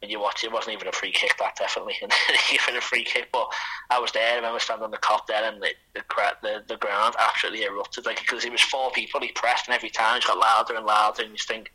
when 0.00 0.10
you 0.10 0.20
watch 0.20 0.44
it, 0.44 0.52
wasn't 0.52 0.74
even 0.74 0.88
a 0.88 0.92
free 0.92 1.12
kick, 1.12 1.36
that 1.38 1.56
definitely. 1.56 1.94
And 2.02 2.12
even 2.52 2.76
a 2.76 2.80
free 2.80 3.04
kick, 3.04 3.28
but 3.32 3.46
I 3.88 3.98
was 3.98 4.12
there. 4.12 4.32
I 4.32 4.36
remember 4.36 4.58
standing 4.58 4.84
on 4.84 4.90
the 4.90 4.98
Kop 4.98 5.26
there, 5.26 5.44
and 5.44 5.62
the 5.62 5.70
the, 5.94 6.02
the, 6.42 6.64
the 6.68 6.76
ground 6.76 7.14
absolutely 7.18 7.64
erupted. 7.64 8.04
Like 8.04 8.20
because 8.20 8.44
it 8.44 8.52
was 8.52 8.60
four 8.62 8.90
people 8.90 9.20
he 9.20 9.32
pressed, 9.32 9.68
and 9.68 9.74
every 9.74 9.90
time 9.90 10.18
it 10.18 10.26
got 10.26 10.38
louder 10.38 10.74
and 10.74 10.84
louder. 10.84 11.22
And 11.22 11.32
you 11.32 11.38
think, 11.38 11.70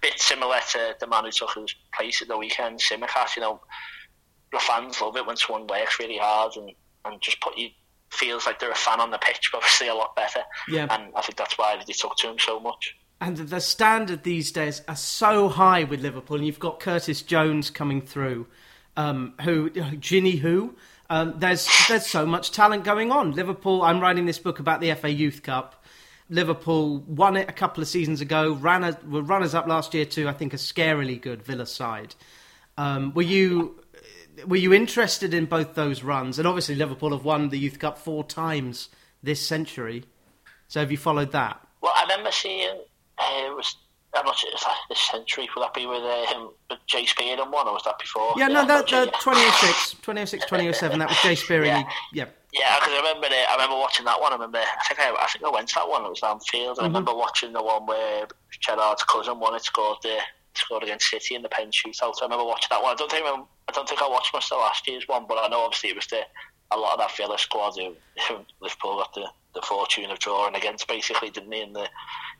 bit 0.00 0.18
similar 0.18 0.60
to 0.70 0.94
the 0.98 1.06
man 1.06 1.24
who 1.24 1.30
took 1.30 1.54
his 1.54 1.74
place 1.94 2.22
at 2.22 2.28
the 2.28 2.38
weekend, 2.38 2.78
Tsimikas. 2.78 3.36
You 3.36 3.42
know, 3.42 3.60
the 4.52 4.58
fans 4.60 5.00
love 5.00 5.16
it 5.16 5.26
when 5.26 5.36
someone 5.36 5.66
works 5.66 5.98
really 5.98 6.18
hard 6.18 6.56
and, 6.56 6.70
and 7.04 7.20
just 7.20 7.40
put 7.40 7.58
you 7.58 7.68
feels 8.12 8.46
like 8.46 8.58
they're 8.58 8.70
a 8.70 8.74
fan 8.74 9.00
on 9.00 9.10
the 9.10 9.18
pitch, 9.18 9.50
but 9.50 9.58
obviously 9.58 9.88
a 9.88 9.94
lot 9.94 10.14
better. 10.14 10.40
Yeah. 10.68 10.86
And 10.90 11.12
I 11.16 11.22
think 11.22 11.36
that's 11.36 11.56
why 11.56 11.82
they 11.86 11.92
took 11.92 12.16
to 12.18 12.30
him 12.30 12.38
so 12.38 12.60
much. 12.60 12.96
And 13.20 13.36
the 13.36 13.60
standard 13.60 14.24
these 14.24 14.50
days 14.50 14.82
are 14.88 14.96
so 14.96 15.48
high 15.48 15.84
with 15.84 16.00
Liverpool, 16.00 16.36
and 16.36 16.46
you've 16.46 16.58
got 16.58 16.80
Curtis 16.80 17.22
Jones 17.22 17.70
coming 17.70 18.02
through, 18.02 18.46
um, 18.96 19.34
who 19.42 19.70
Ginny 19.70 20.36
who. 20.36 20.74
Um, 21.08 21.34
there's 21.38 21.68
there's 21.88 22.06
so 22.06 22.26
much 22.26 22.50
talent 22.50 22.84
going 22.84 23.12
on. 23.12 23.32
Liverpool. 23.32 23.82
I'm 23.82 24.00
writing 24.00 24.26
this 24.26 24.38
book 24.38 24.58
about 24.58 24.80
the 24.80 24.92
FA 24.94 25.10
Youth 25.10 25.42
Cup. 25.42 25.84
Liverpool 26.30 26.98
won 27.00 27.36
it 27.36 27.48
a 27.48 27.52
couple 27.52 27.82
of 27.82 27.88
seasons 27.88 28.20
ago. 28.20 28.54
Ran 28.54 28.82
a, 28.82 28.98
were 29.06 29.22
runners 29.22 29.54
up 29.54 29.66
last 29.66 29.94
year 29.94 30.04
too. 30.04 30.28
I 30.28 30.32
think 30.32 30.52
a 30.52 30.56
scarily 30.56 31.20
good 31.20 31.42
Villa 31.42 31.66
side. 31.66 32.14
Um, 32.76 33.12
were 33.14 33.22
you 33.22 33.81
were 34.46 34.56
you 34.56 34.72
interested 34.72 35.34
in 35.34 35.46
both 35.46 35.74
those 35.74 36.02
runs? 36.02 36.38
And 36.38 36.46
obviously 36.46 36.74
Liverpool 36.74 37.12
have 37.12 37.24
won 37.24 37.48
the 37.48 37.58
Youth 37.58 37.78
Cup 37.78 37.98
four 37.98 38.24
times 38.24 38.88
this 39.22 39.44
century. 39.44 40.04
So 40.68 40.80
have 40.80 40.90
you 40.90 40.98
followed 40.98 41.32
that? 41.32 41.60
Well, 41.80 41.92
I 41.94 42.02
remember 42.02 42.32
seeing 42.32 42.80
uh, 43.18 43.46
it 43.46 43.54
was. 43.54 43.76
I'm 44.14 44.26
not 44.26 44.36
sure 44.36 44.50
if 44.52 44.60
that 44.60 44.76
this 44.90 45.00
century 45.00 45.48
would 45.56 45.62
that 45.62 45.72
be 45.72 45.86
with 45.86 46.02
him, 46.28 46.50
with 46.68 46.78
Jay 46.86 47.06
Spearing 47.06 47.38
one, 47.38 47.66
or 47.66 47.72
was 47.72 47.82
that 47.84 47.98
before? 47.98 48.34
Yeah, 48.36 48.48
no, 48.48 48.66
that 48.66 48.92
uh, 48.92 49.06
2006, 49.06 49.92
2006, 49.92 50.44
2007. 50.44 50.98
That 50.98 51.08
was 51.08 51.18
Jay 51.22 51.34
Spearing. 51.34 51.70
Yeah. 51.72 51.84
yeah. 52.12 52.26
Yeah, 52.52 52.76
because 52.78 52.92
I 52.92 52.96
remember 52.98 53.28
it, 53.28 53.48
I 53.48 53.54
remember 53.54 53.76
watching 53.76 54.04
that 54.04 54.20
one. 54.20 54.32
I 54.32 54.36
remember 54.36 54.58
I 54.58 54.84
think 54.86 55.00
I, 55.00 55.14
I 55.14 55.26
think 55.28 55.42
I 55.42 55.48
went 55.48 55.68
to 55.68 55.74
that 55.76 55.88
one. 55.88 56.04
It 56.04 56.10
was 56.10 56.22
Anfield. 56.22 56.76
Mm-hmm. 56.76 56.84
I 56.84 56.86
remember 56.86 57.14
watching 57.14 57.54
the 57.54 57.62
one 57.62 57.86
where 57.86 58.26
Gerrard's 58.60 59.02
cousin 59.04 59.40
won 59.40 59.54
it, 59.54 59.64
scored 59.64 59.96
the 60.02 60.18
scored 60.54 60.82
against 60.82 61.08
City 61.08 61.34
in 61.34 61.42
the 61.42 61.48
pen 61.48 61.70
shootout. 61.70 62.14
I 62.20 62.24
remember 62.24 62.44
watching 62.44 62.68
that 62.70 62.82
one. 62.82 62.92
I 62.92 62.96
don't 62.96 63.10
think 63.10 63.26
I, 63.26 63.42
I 63.68 63.72
don't 63.72 63.88
think 63.88 64.02
I 64.02 64.08
watched 64.08 64.34
much 64.34 64.50
of 64.52 64.58
last 64.58 64.86
year's 64.86 65.08
one, 65.08 65.26
but 65.28 65.38
I 65.38 65.48
know 65.48 65.60
obviously 65.60 65.90
it 65.90 65.96
was 65.96 66.06
the 66.06 66.22
a 66.72 66.76
lot 66.76 66.94
of 66.94 66.98
that 67.00 67.16
Villa 67.16 67.38
squad 67.38 67.74
who, 67.76 67.94
who 68.28 68.38
Liverpool 68.60 68.96
got 68.96 69.14
the, 69.14 69.28
the 69.54 69.62
fortune 69.62 70.10
of 70.10 70.18
drawing 70.18 70.54
against, 70.54 70.88
basically, 70.88 71.30
didn't 71.30 71.50
they, 71.50 71.62
in 71.62 71.72
the 71.72 71.86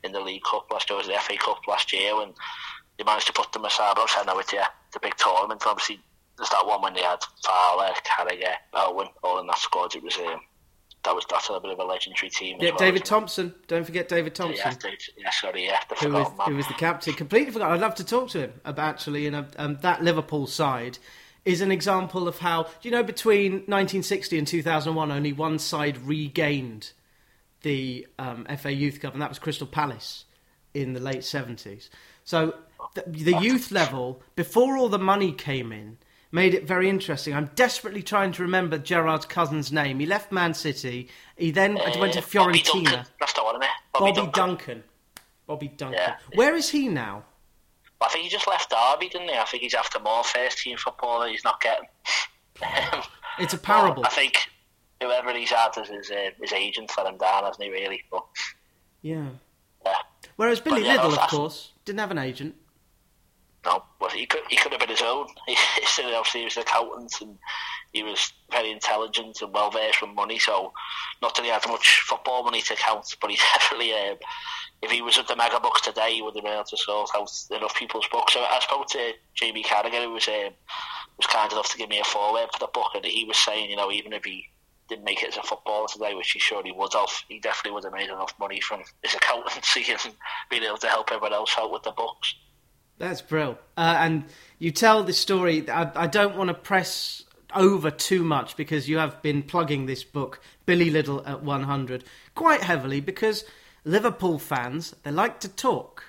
in 0.04 0.12
the 0.12 0.20
League 0.20 0.42
Cup 0.42 0.66
last 0.70 0.88
year, 0.88 0.98
it 0.98 1.06
was 1.06 1.08
the 1.08 1.20
FA 1.20 1.36
Cup 1.36 1.60
last 1.68 1.92
year, 1.92 2.16
when 2.16 2.32
they 2.98 3.04
managed 3.04 3.26
to 3.26 3.32
put 3.32 3.52
them 3.52 3.64
aside. 3.64 3.92
But 3.94 4.10
I 4.16 4.24
know 4.24 4.38
it's 4.38 4.52
yeah, 4.52 4.66
the 4.92 5.00
big 5.00 5.16
tournament. 5.16 5.62
Obviously, 5.66 6.00
there's 6.36 6.50
that 6.50 6.66
one 6.66 6.82
when 6.82 6.94
they 6.94 7.02
had 7.02 7.18
Fowler, 7.44 7.92
Carragher, 8.04 8.54
Owen, 8.74 9.08
all 9.22 9.40
in 9.40 9.46
that 9.46 9.58
squad. 9.58 9.94
It 9.94 10.02
was 10.02 10.16
um, 10.18 10.40
that 11.04 11.14
was 11.14 11.24
that's 11.28 11.50
a 11.50 11.58
bit 11.60 11.72
of 11.72 11.78
a 11.78 11.84
legendary 11.84 12.30
team. 12.30 12.58
Yeah, 12.60 12.70
well, 12.70 12.78
David 12.78 13.04
Thompson. 13.04 13.54
Don't 13.66 13.84
forget 13.84 14.08
David 14.08 14.34
Thompson. 14.34 14.62
Yeah, 14.64 14.74
David, 14.78 15.02
yeah, 15.16 15.30
sorry, 15.30 15.64
yeah, 15.66 15.80
who 16.00 16.12
was, 16.12 16.28
who 16.46 16.56
was 16.56 16.66
the 16.68 16.74
captain. 16.74 17.14
Completely 17.14 17.52
forgot. 17.52 17.72
I'd 17.72 17.80
love 17.80 17.94
to 17.96 18.04
talk 18.04 18.30
to 18.30 18.40
him 18.40 18.52
about 18.64 18.94
actually, 18.94 19.26
and 19.26 19.46
um, 19.56 19.78
that 19.82 20.02
Liverpool 20.02 20.46
side 20.46 20.98
is 21.44 21.60
an 21.60 21.72
example 21.72 22.28
of 22.28 22.38
how 22.38 22.66
you 22.82 22.90
know 22.90 23.02
between 23.02 23.52
1960 23.52 24.38
and 24.38 24.46
2001 24.46 25.10
only 25.10 25.32
one 25.32 25.58
side 25.58 25.98
regained 25.98 26.92
the 27.62 28.06
um, 28.18 28.46
FA 28.58 28.72
Youth 28.72 29.00
Cup, 29.00 29.12
and 29.12 29.22
that 29.22 29.28
was 29.28 29.38
Crystal 29.38 29.66
Palace 29.66 30.24
in 30.74 30.92
the 30.92 31.00
late 31.00 31.20
70s. 31.20 31.88
So 32.24 32.54
the, 32.94 33.04
the 33.06 33.38
youth 33.38 33.70
level 33.70 34.22
before 34.36 34.76
all 34.76 34.88
the 34.88 34.98
money 34.98 35.32
came 35.32 35.72
in 35.72 35.98
made 36.32 36.54
it 36.54 36.66
very 36.66 36.88
interesting. 36.88 37.34
I'm 37.34 37.50
desperately 37.54 38.02
trying 38.02 38.32
to 38.32 38.42
remember 38.42 38.78
Gerrard's 38.78 39.26
cousin's 39.26 39.70
name. 39.70 40.00
He 40.00 40.06
left 40.06 40.32
Man 40.32 40.54
City. 40.54 41.08
He 41.36 41.50
then 41.50 41.78
Uh, 41.78 41.92
went 42.00 42.14
to 42.14 42.20
Bobby 42.22 42.60
Fiorentina. 42.60 42.84
Duncan. 42.84 43.06
That's 43.20 43.32
the 43.34 43.44
one, 43.44 43.54
isn't 43.56 43.62
it? 43.64 43.70
Bobby, 43.92 44.12
Duncan. 44.12 44.32
Duncan. 44.32 44.84
Bobby 45.46 45.68
Duncan. 45.68 45.98
Yeah. 46.00 46.16
Where 46.34 46.54
is 46.54 46.70
he 46.70 46.88
now? 46.88 47.24
I 48.00 48.08
think 48.08 48.24
he 48.24 48.30
just 48.30 48.48
left 48.48 48.70
Derby, 48.70 49.08
didn't 49.08 49.28
he? 49.28 49.36
I 49.36 49.44
think 49.44 49.62
he's 49.62 49.74
after 49.74 50.00
more 50.00 50.24
first 50.24 50.58
team 50.58 50.76
football 50.76 51.20
that 51.20 51.30
he's 51.30 51.44
not 51.44 51.60
getting. 51.60 51.84
It's 53.38 53.54
a 53.54 53.58
parable. 53.58 54.04
I 54.04 54.08
think 54.08 54.48
whoever 55.00 55.32
he's 55.34 55.50
had 55.50 55.70
is 55.78 55.88
his, 55.88 56.10
uh, 56.10 56.30
his 56.40 56.52
agent 56.52 56.90
let 56.96 57.06
him 57.06 57.18
down, 57.18 57.44
hasn't 57.44 57.62
he, 57.62 57.70
really? 57.70 58.02
But, 58.10 58.24
Yeah. 59.02 59.28
yeah. 59.84 59.94
Whereas 60.36 60.60
Billy 60.60 60.80
But, 60.82 60.86
yeah, 60.86 61.02
Liddell, 61.04 61.20
of 61.20 61.30
course, 61.30 61.72
didn't 61.84 62.00
have 62.00 62.10
an 62.10 62.18
agent. 62.18 62.56
No, 63.64 63.84
well, 64.00 64.10
he 64.10 64.26
could 64.26 64.42
he 64.48 64.56
could 64.56 64.72
have 64.72 64.80
been 64.80 64.88
his 64.88 65.02
own. 65.02 65.26
He, 65.46 65.56
still 65.84 66.14
obviously 66.14 66.40
he 66.40 66.44
was 66.46 66.56
an 66.56 66.62
accountant 66.62 67.20
and 67.20 67.38
he 67.92 68.02
was 68.02 68.32
very 68.50 68.70
intelligent 68.70 69.40
and 69.40 69.52
well 69.52 69.70
versed 69.70 70.00
with 70.02 70.10
money. 70.14 70.38
So 70.38 70.72
not 71.20 71.34
that 71.34 71.44
he 71.44 71.50
had 71.50 71.66
much 71.68 72.02
football 72.06 72.42
money 72.42 72.62
to 72.62 72.74
count, 72.74 73.16
but 73.20 73.30
he 73.30 73.36
definitely, 73.54 73.92
um, 73.92 74.16
if 74.82 74.90
he 74.90 75.02
was 75.02 75.18
at 75.18 75.28
the 75.28 75.36
mega 75.36 75.60
books 75.60 75.82
today, 75.82 76.14
he 76.14 76.22
would 76.22 76.34
have 76.34 76.42
been 76.42 76.52
able 76.52 76.64
to 76.64 76.76
sort 76.76 77.10
out 77.14 77.30
enough 77.50 77.76
people's 77.76 78.08
books. 78.10 78.34
So 78.34 78.40
I 78.40 78.58
spoke 78.60 78.88
to 78.88 79.12
Jamie 79.34 79.62
Carragher, 79.62 80.02
who 80.02 80.12
was 80.12 80.26
um, 80.26 80.54
was 81.16 81.26
kind 81.26 81.52
enough 81.52 81.70
to 81.70 81.78
give 81.78 81.88
me 81.88 82.00
a 82.00 82.04
foreword 82.04 82.48
for 82.52 82.58
the 82.58 82.70
book, 82.72 82.92
and 82.94 83.04
he 83.04 83.24
was 83.24 83.38
saying, 83.38 83.70
you 83.70 83.76
know, 83.76 83.92
even 83.92 84.12
if 84.12 84.24
he 84.24 84.46
didn't 84.88 85.04
make 85.04 85.22
it 85.22 85.28
as 85.28 85.36
a 85.36 85.42
footballer 85.42 85.86
today, 85.88 86.14
which 86.14 86.32
he 86.32 86.38
surely 86.38 86.72
would 86.72 86.92
have, 86.94 87.10
he 87.28 87.38
definitely 87.38 87.72
would 87.72 87.84
have 87.84 87.92
made 87.92 88.08
enough 88.10 88.34
money 88.40 88.60
from 88.60 88.82
his 89.02 89.14
accountancy 89.18 89.84
and 89.90 90.14
being 90.50 90.64
able 90.64 90.78
to 90.78 90.88
help 90.88 91.12
everyone 91.12 91.32
else 91.32 91.54
out 91.58 91.72
with 91.72 91.82
the 91.82 91.92
books. 91.92 92.34
That's 93.02 93.20
brilliant. 93.20 93.58
Uh, 93.76 93.96
and 93.98 94.24
you 94.60 94.70
tell 94.70 95.02
the 95.02 95.12
story. 95.12 95.68
I, 95.68 95.90
I 96.04 96.06
don't 96.06 96.36
want 96.36 96.48
to 96.48 96.54
press 96.54 97.24
over 97.52 97.90
too 97.90 98.22
much 98.22 98.56
because 98.56 98.88
you 98.88 98.98
have 98.98 99.20
been 99.22 99.42
plugging 99.42 99.86
this 99.86 100.04
book, 100.04 100.40
Billy 100.66 100.88
Liddell 100.88 101.26
at 101.26 101.42
100, 101.42 102.04
quite 102.36 102.62
heavily 102.62 103.00
because 103.00 103.44
Liverpool 103.84 104.38
fans, 104.38 104.94
they 105.02 105.10
like 105.10 105.40
to 105.40 105.48
talk. 105.48 106.04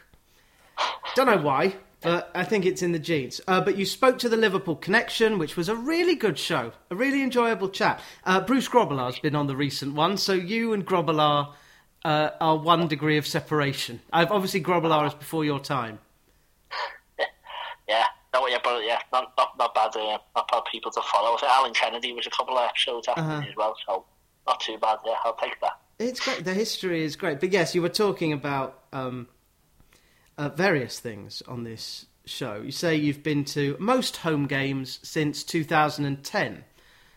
Don't 1.15 1.25
know 1.25 1.41
why, 1.41 1.77
but 2.01 2.29
I 2.35 2.43
think 2.43 2.63
it's 2.63 2.83
in 2.83 2.91
the 2.91 2.99
genes. 2.99 3.41
Uh, 3.47 3.59
but 3.59 3.75
you 3.75 3.87
spoke 3.87 4.19
to 4.19 4.29
the 4.29 4.37
Liverpool 4.37 4.75
Connection, 4.75 5.39
which 5.39 5.57
was 5.57 5.69
a 5.69 5.75
really 5.75 6.13
good 6.13 6.37
show, 6.37 6.73
a 6.91 6.95
really 6.95 7.23
enjoyable 7.23 7.69
chat. 7.69 8.01
Uh, 8.23 8.39
Bruce 8.39 8.69
Grobbelaar's 8.69 9.17
been 9.17 9.35
on 9.35 9.47
the 9.47 9.55
recent 9.55 9.95
one, 9.95 10.15
so 10.15 10.33
you 10.33 10.73
and 10.73 10.85
Grobbelaar 10.85 11.55
uh, 12.05 12.29
are 12.39 12.55
one 12.55 12.87
degree 12.87 13.17
of 13.17 13.25
separation. 13.25 13.99
I've 14.13 14.31
obviously 14.31 14.61
Grobbelaar 14.61 15.07
is 15.07 15.15
before 15.15 15.43
your 15.43 15.59
time. 15.59 15.97
Yeah, 18.53 18.59
but 18.63 18.83
yeah, 18.85 18.99
not 19.11 19.33
not, 19.35 19.57
not 19.57 19.73
bad. 19.73 19.95
Uh, 19.95 20.19
not 20.35 20.47
bad 20.51 20.61
people 20.71 20.91
to 20.91 21.01
follow. 21.11 21.33
I 21.35 21.37
think 21.39 21.51
Alan 21.51 21.73
Kennedy 21.73 22.13
was 22.13 22.27
a 22.27 22.29
couple 22.29 22.55
of 22.57 22.65
episodes 22.69 23.07
after 23.07 23.21
Uh-huh. 23.21 23.41
me 23.41 23.49
as 23.49 23.55
well, 23.55 23.75
so 23.87 24.05
not 24.45 24.59
too 24.59 24.77
bad. 24.77 24.99
Yeah, 25.05 25.15
I'll 25.25 25.35
take 25.35 25.59
that. 25.61 25.79
It's 25.97 26.19
great. 26.19 26.43
The 26.45 26.53
history 26.53 27.03
is 27.03 27.15
great. 27.15 27.39
But 27.39 27.51
yes, 27.51 27.73
you 27.73 27.81
were 27.81 27.89
talking 27.89 28.31
about 28.31 28.83
um, 28.93 29.27
uh, 30.37 30.49
various 30.49 30.99
things 30.99 31.41
on 31.47 31.63
this 31.63 32.05
show. 32.25 32.61
You 32.63 32.71
say 32.71 32.95
you've 32.95 33.23
been 33.23 33.43
to 33.45 33.75
most 33.79 34.17
home 34.17 34.45
games 34.45 34.99
since 35.01 35.43
2010. 35.43 36.63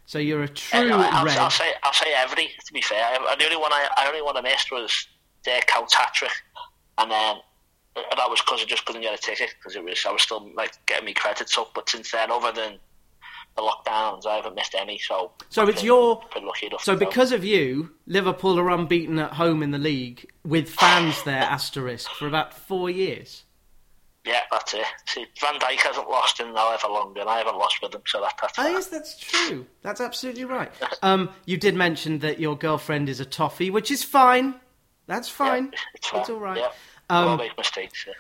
So 0.06 0.18
you're 0.18 0.42
a 0.42 0.48
true 0.48 0.90
Uh, 0.92 1.08
I'll. 1.12 1.28
I'll 1.28 1.50
say 1.50 1.72
I'll 1.82 1.92
say 1.92 2.14
every. 2.16 2.48
To 2.66 2.72
be 2.72 2.80
fair, 2.80 3.04
I, 3.04 3.36
the 3.38 3.44
only 3.44 3.56
one 3.58 3.72
I, 3.74 3.88
I 3.98 4.08
only 4.08 4.22
one 4.22 4.36
I 4.38 4.40
missed 4.40 4.70
was 4.72 5.06
their 5.44 5.60
Cow 5.62 5.86
Patrick, 5.92 6.32
and 6.98 7.10
then 7.10 7.36
uh, 7.36 7.40
that 7.96 8.30
was 8.30 8.40
because 8.40 8.62
I 8.62 8.64
just 8.66 8.84
couldn't 8.84 9.02
get 9.02 9.14
a 9.18 9.22
ticket 9.22 9.54
because 9.58 9.76
it 9.76 9.84
was 9.84 10.04
I 10.06 10.12
was 10.12 10.22
still 10.22 10.50
like 10.54 10.72
getting 10.86 11.06
me 11.06 11.14
credits 11.14 11.56
up. 11.58 11.72
But 11.74 11.88
since 11.88 12.10
then, 12.12 12.30
other 12.30 12.52
than 12.52 12.78
the 13.56 13.62
lockdowns, 13.62 14.26
I 14.26 14.36
haven't 14.36 14.54
missed 14.54 14.74
any. 14.74 14.98
So 14.98 15.32
So 15.48 15.62
it's 15.66 15.76
been- 15.80 15.86
your- 15.86 16.22
been 16.34 16.46
lucky 16.46 16.66
enough. 16.66 16.82
So 16.84 16.94
because 16.96 17.32
of 17.32 17.44
you, 17.44 17.90
Liverpool 18.06 18.58
are 18.58 18.70
unbeaten 18.70 19.18
at 19.18 19.32
home 19.32 19.62
in 19.62 19.70
the 19.70 19.78
league 19.78 20.30
with 20.44 20.68
fans 20.68 21.22
there 21.22 21.42
asterisk 21.42 22.10
for 22.10 22.26
about 22.26 22.52
four 22.52 22.90
years. 22.90 23.44
yeah, 24.26 24.40
that's 24.50 24.74
it. 24.74 24.84
See, 25.06 25.24
Van 25.40 25.54
Dijk 25.60 25.78
hasn't 25.80 26.08
lost 26.10 26.40
in 26.40 26.48
however 26.54 26.88
long, 26.88 27.16
and 27.18 27.30
I 27.30 27.38
haven't 27.38 27.56
lost 27.56 27.80
with 27.80 27.94
him. 27.94 28.02
So 28.06 28.20
that, 28.20 28.34
that's 28.42 28.58
Oh, 28.58 28.66
yes, 28.66 28.88
that's 28.88 29.18
true. 29.18 29.66
That's 29.82 30.00
absolutely 30.00 30.44
right. 30.58 30.70
Um, 31.02 31.30
you 31.46 31.56
did 31.56 31.74
mention 31.76 32.18
that 32.18 32.38
your 32.40 32.58
girlfriend 32.58 33.08
is 33.08 33.20
a 33.20 33.24
toffee, 33.24 33.70
which 33.70 33.90
is 33.90 34.02
fine. 34.02 34.54
That's 35.06 35.28
fine. 35.28 35.70
Yeah, 35.72 35.78
it's 35.94 36.08
fine. 36.08 36.24
all 36.28 36.40
right. 36.40 36.58
Yeah. 36.58 36.70
Um, 37.08 37.38
make 37.38 37.56
mistakes. 37.56 38.04
Yeah. 38.06 38.14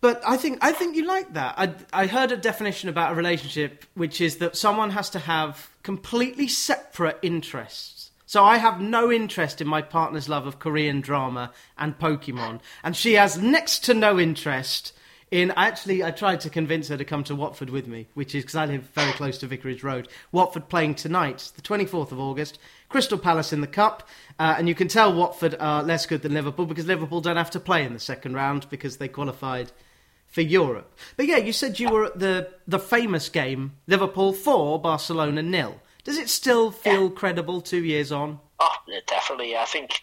But 0.00 0.22
I 0.26 0.36
think 0.36 0.58
I 0.60 0.72
think 0.72 0.96
you 0.96 1.06
like 1.06 1.34
that. 1.34 1.54
I 1.58 1.74
I 1.92 2.06
heard 2.06 2.30
a 2.30 2.36
definition 2.36 2.88
about 2.88 3.12
a 3.12 3.14
relationship, 3.14 3.84
which 3.94 4.20
is 4.20 4.36
that 4.36 4.56
someone 4.56 4.90
has 4.90 5.10
to 5.10 5.18
have 5.18 5.70
completely 5.82 6.46
separate 6.46 7.18
interests. 7.22 8.10
So 8.24 8.44
I 8.44 8.58
have 8.58 8.80
no 8.80 9.10
interest 9.10 9.60
in 9.60 9.66
my 9.66 9.80
partner's 9.80 10.28
love 10.28 10.46
of 10.46 10.58
Korean 10.58 11.00
drama 11.00 11.50
and 11.78 11.98
Pokemon, 11.98 12.60
and 12.84 12.94
she 12.94 13.14
has 13.14 13.38
next 13.38 13.84
to 13.86 13.94
no 13.94 14.20
interest 14.20 14.92
in. 15.30 15.52
Actually, 15.56 16.02
I 16.04 16.10
tried 16.10 16.40
to 16.40 16.50
convince 16.50 16.88
her 16.88 16.96
to 16.96 17.04
come 17.04 17.24
to 17.24 17.34
Watford 17.34 17.70
with 17.70 17.86
me, 17.86 18.06
which 18.14 18.34
is 18.34 18.44
because 18.44 18.56
I 18.56 18.66
live 18.66 18.82
very 18.94 19.12
close 19.12 19.38
to 19.38 19.46
Vicarage 19.46 19.82
Road. 19.82 20.08
Watford 20.32 20.68
playing 20.68 20.96
tonight, 20.96 21.52
the 21.56 21.62
twenty 21.62 21.86
fourth 21.86 22.12
of 22.12 22.20
August. 22.20 22.58
Crystal 22.88 23.18
Palace 23.18 23.52
in 23.52 23.60
the 23.60 23.66
cup, 23.66 24.08
uh, 24.38 24.54
and 24.56 24.66
you 24.66 24.74
can 24.74 24.88
tell 24.88 25.12
Watford 25.12 25.54
are 25.60 25.82
less 25.82 26.06
good 26.06 26.22
than 26.22 26.32
Liverpool 26.32 26.64
because 26.64 26.86
Liverpool 26.86 27.20
don't 27.20 27.36
have 27.36 27.50
to 27.50 27.60
play 27.60 27.84
in 27.84 27.92
the 27.92 27.98
second 27.98 28.34
round 28.34 28.66
because 28.70 28.96
they 28.96 29.08
qualified 29.08 29.72
for 30.26 30.40
Europe. 30.40 30.98
But 31.16 31.26
yeah, 31.26 31.36
you 31.36 31.52
said 31.52 31.78
you 31.78 31.90
were 31.90 32.06
at 32.06 32.18
the 32.18 32.50
the 32.66 32.78
famous 32.78 33.28
game 33.28 33.72
Liverpool 33.86 34.32
four, 34.32 34.80
Barcelona 34.80 35.42
nil. 35.42 35.80
Does 36.04 36.16
it 36.16 36.30
still 36.30 36.70
feel 36.70 37.10
credible 37.10 37.60
two 37.60 37.84
years 37.84 38.10
on? 38.10 38.40
Oh, 38.58 38.74
definitely. 39.06 39.56
I 39.56 39.66
think 39.66 40.00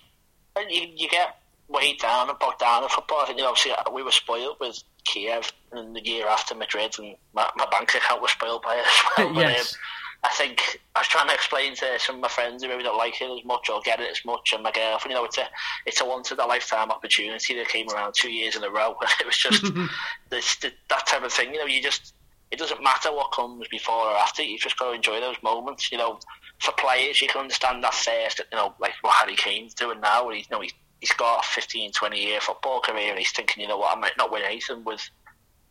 you, 0.70 0.88
you 0.96 1.10
get 1.10 1.39
weighed 1.67 2.00
down 2.00 2.29
and 2.29 2.38
bogged 2.38 2.60
down 2.60 2.84
in 2.84 2.89
football. 2.89 3.22
I 3.22 3.25
think, 3.25 3.39
you 3.39 3.44
know, 3.44 3.50
obviously, 3.50 3.74
we 3.91 4.03
were 4.03 4.12
spoiled 4.12 4.58
with 4.60 4.84
Kiev 5.05 5.51
and 5.71 5.95
the 5.95 6.05
year 6.05 6.27
after 6.27 6.55
Madrid, 6.55 6.95
and 7.00 7.15
my, 7.33 7.50
my 7.55 7.65
bank 7.71 7.93
account 7.95 8.21
was 8.21 8.31
spoiled 8.31 8.62
by 8.63 8.75
it. 8.75 8.85
as 8.85 9.03
well. 9.17 9.33
But, 9.33 9.41
Yes. 9.41 9.74
um, 9.74 9.79
I 10.24 10.29
think 10.29 10.79
I 10.95 11.01
was 11.01 11.07
trying 11.07 11.27
to 11.27 11.33
explain 11.35 11.75
to 11.75 12.00
some 12.00 12.15
of 12.15 12.21
my 12.21 12.27
friends 12.27 12.63
who 12.63 12.69
maybe 12.69 12.81
don't 12.81 12.97
like 12.97 13.21
it 13.21 13.29
as 13.29 13.45
much 13.45 13.69
or 13.69 13.79
get 13.81 14.00
it 14.00 14.09
as 14.09 14.25
much, 14.25 14.53
and 14.53 14.63
my 14.63 14.71
girlfriend, 14.71 15.12
you 15.12 15.15
know, 15.19 15.25
it's 15.25 15.38
a 15.38 15.47
it's 15.85 16.01
a 16.01 16.05
once 16.05 16.31
in 16.31 16.39
a 16.39 16.45
lifetime 16.45 16.89
opportunity 16.89 17.53
that 17.55 17.67
came 17.67 17.88
around 17.89 18.13
two 18.15 18.31
years 18.31 18.55
in 18.55 18.63
a 18.63 18.69
row. 18.69 18.97
it 19.19 19.25
was 19.25 19.38
just 19.38 19.63
this, 20.29 20.55
that 20.55 21.05
type 21.07 21.24
of 21.24 21.31
thing. 21.31 21.53
You 21.53 21.59
know, 21.59 21.65
you 21.65 21.81
just 21.81 22.13
it 22.51 22.57
doesn't 22.57 22.81
matter 22.81 23.12
what 23.12 23.31
comes 23.33 23.67
before 23.67 24.07
or 24.07 24.15
after. 24.17 24.41
You 24.41 24.57
just 24.57 24.79
got 24.79 24.89
to 24.89 24.95
enjoy 24.95 25.19
those 25.19 25.35
moments. 25.43 25.91
You 25.91 26.00
know, 26.00 26.19
for 26.59 26.71
players, 26.71 27.21
you 27.21 27.27
can 27.27 27.41
understand 27.41 27.83
that 27.83 27.93
first. 27.93 28.41
You 28.51 28.57
know, 28.57 28.74
like 28.79 28.93
what 29.01 29.13
Harry 29.15 29.35
Kane's 29.35 29.75
doing 29.75 30.00
now, 30.00 30.25
where 30.25 30.35
he's 30.35 30.47
you 30.50 30.55
know 30.55 30.62
he's, 30.62 30.74
he's 31.01 31.13
got 31.13 31.43
a 31.43 31.47
15, 31.47 31.91
20 31.91 32.21
year 32.21 32.39
football 32.39 32.79
career, 32.81 33.09
and 33.09 33.19
he's 33.19 33.31
thinking, 33.31 33.61
you 33.61 33.67
know 33.67 33.77
what, 33.77 33.95
I 33.95 33.99
might 33.99 34.17
not 34.17 34.31
win 34.31 34.43
anything 34.43 34.83
with 34.83 35.09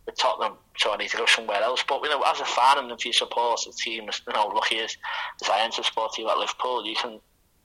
with 0.06 0.18
Tottenham, 0.18 0.58
so 0.76 0.92
I 0.92 0.98
need 0.98 1.08
to 1.10 1.16
go 1.16 1.26
somewhere 1.26 1.62
else. 1.62 1.82
But 1.86 2.02
you 2.02 2.10
know, 2.10 2.22
as 2.22 2.40
a 2.40 2.44
fan 2.44 2.78
and 2.78 2.92
if 2.92 3.06
you 3.06 3.12
support 3.12 3.60
a 3.66 3.72
team, 3.72 4.04
you 4.04 4.32
know, 4.34 4.48
lucky 4.48 4.78
as, 4.78 4.96
as 5.42 5.48
I 5.48 5.58
am 5.58 5.70
to 5.72 5.84
support 5.84 6.12
team 6.12 6.28
at 6.28 6.36
Liverpool, 6.36 6.86
you 6.86 6.94
can 6.94 7.20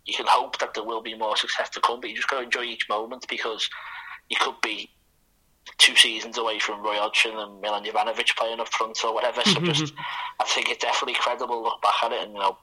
you 0.05 0.15
can 0.15 0.25
hope 0.27 0.57
that 0.59 0.73
there 0.73 0.83
will 0.83 1.01
be 1.01 1.15
more 1.15 1.35
success 1.35 1.69
to 1.71 1.81
come. 1.81 1.99
But 2.01 2.09
you 2.09 2.15
just 2.15 2.29
got 2.29 2.39
to 2.39 2.45
enjoy 2.45 2.63
each 2.63 2.87
moment 2.89 3.25
because 3.27 3.69
you 4.29 4.37
could 4.39 4.55
be 4.61 4.89
two 5.77 5.95
seasons 5.95 6.37
away 6.37 6.59
from 6.59 6.81
Roy 6.81 6.95
Hodgson 6.95 7.37
and 7.37 7.61
Milan 7.61 7.83
Jovanovic 7.83 8.35
playing 8.35 8.59
up 8.59 8.69
front 8.69 8.97
or 9.03 9.13
whatever. 9.13 9.41
So 9.43 9.59
mm-hmm, 9.59 9.71
just, 9.71 9.93
mm-hmm. 9.93 10.41
I 10.41 10.45
think 10.45 10.69
it's 10.69 10.83
definitely 10.83 11.19
credible. 11.19 11.61
Look 11.61 11.81
back 11.81 12.03
at 12.03 12.11
it, 12.11 12.23
and 12.23 12.33
you 12.33 12.39
know, 12.39 12.57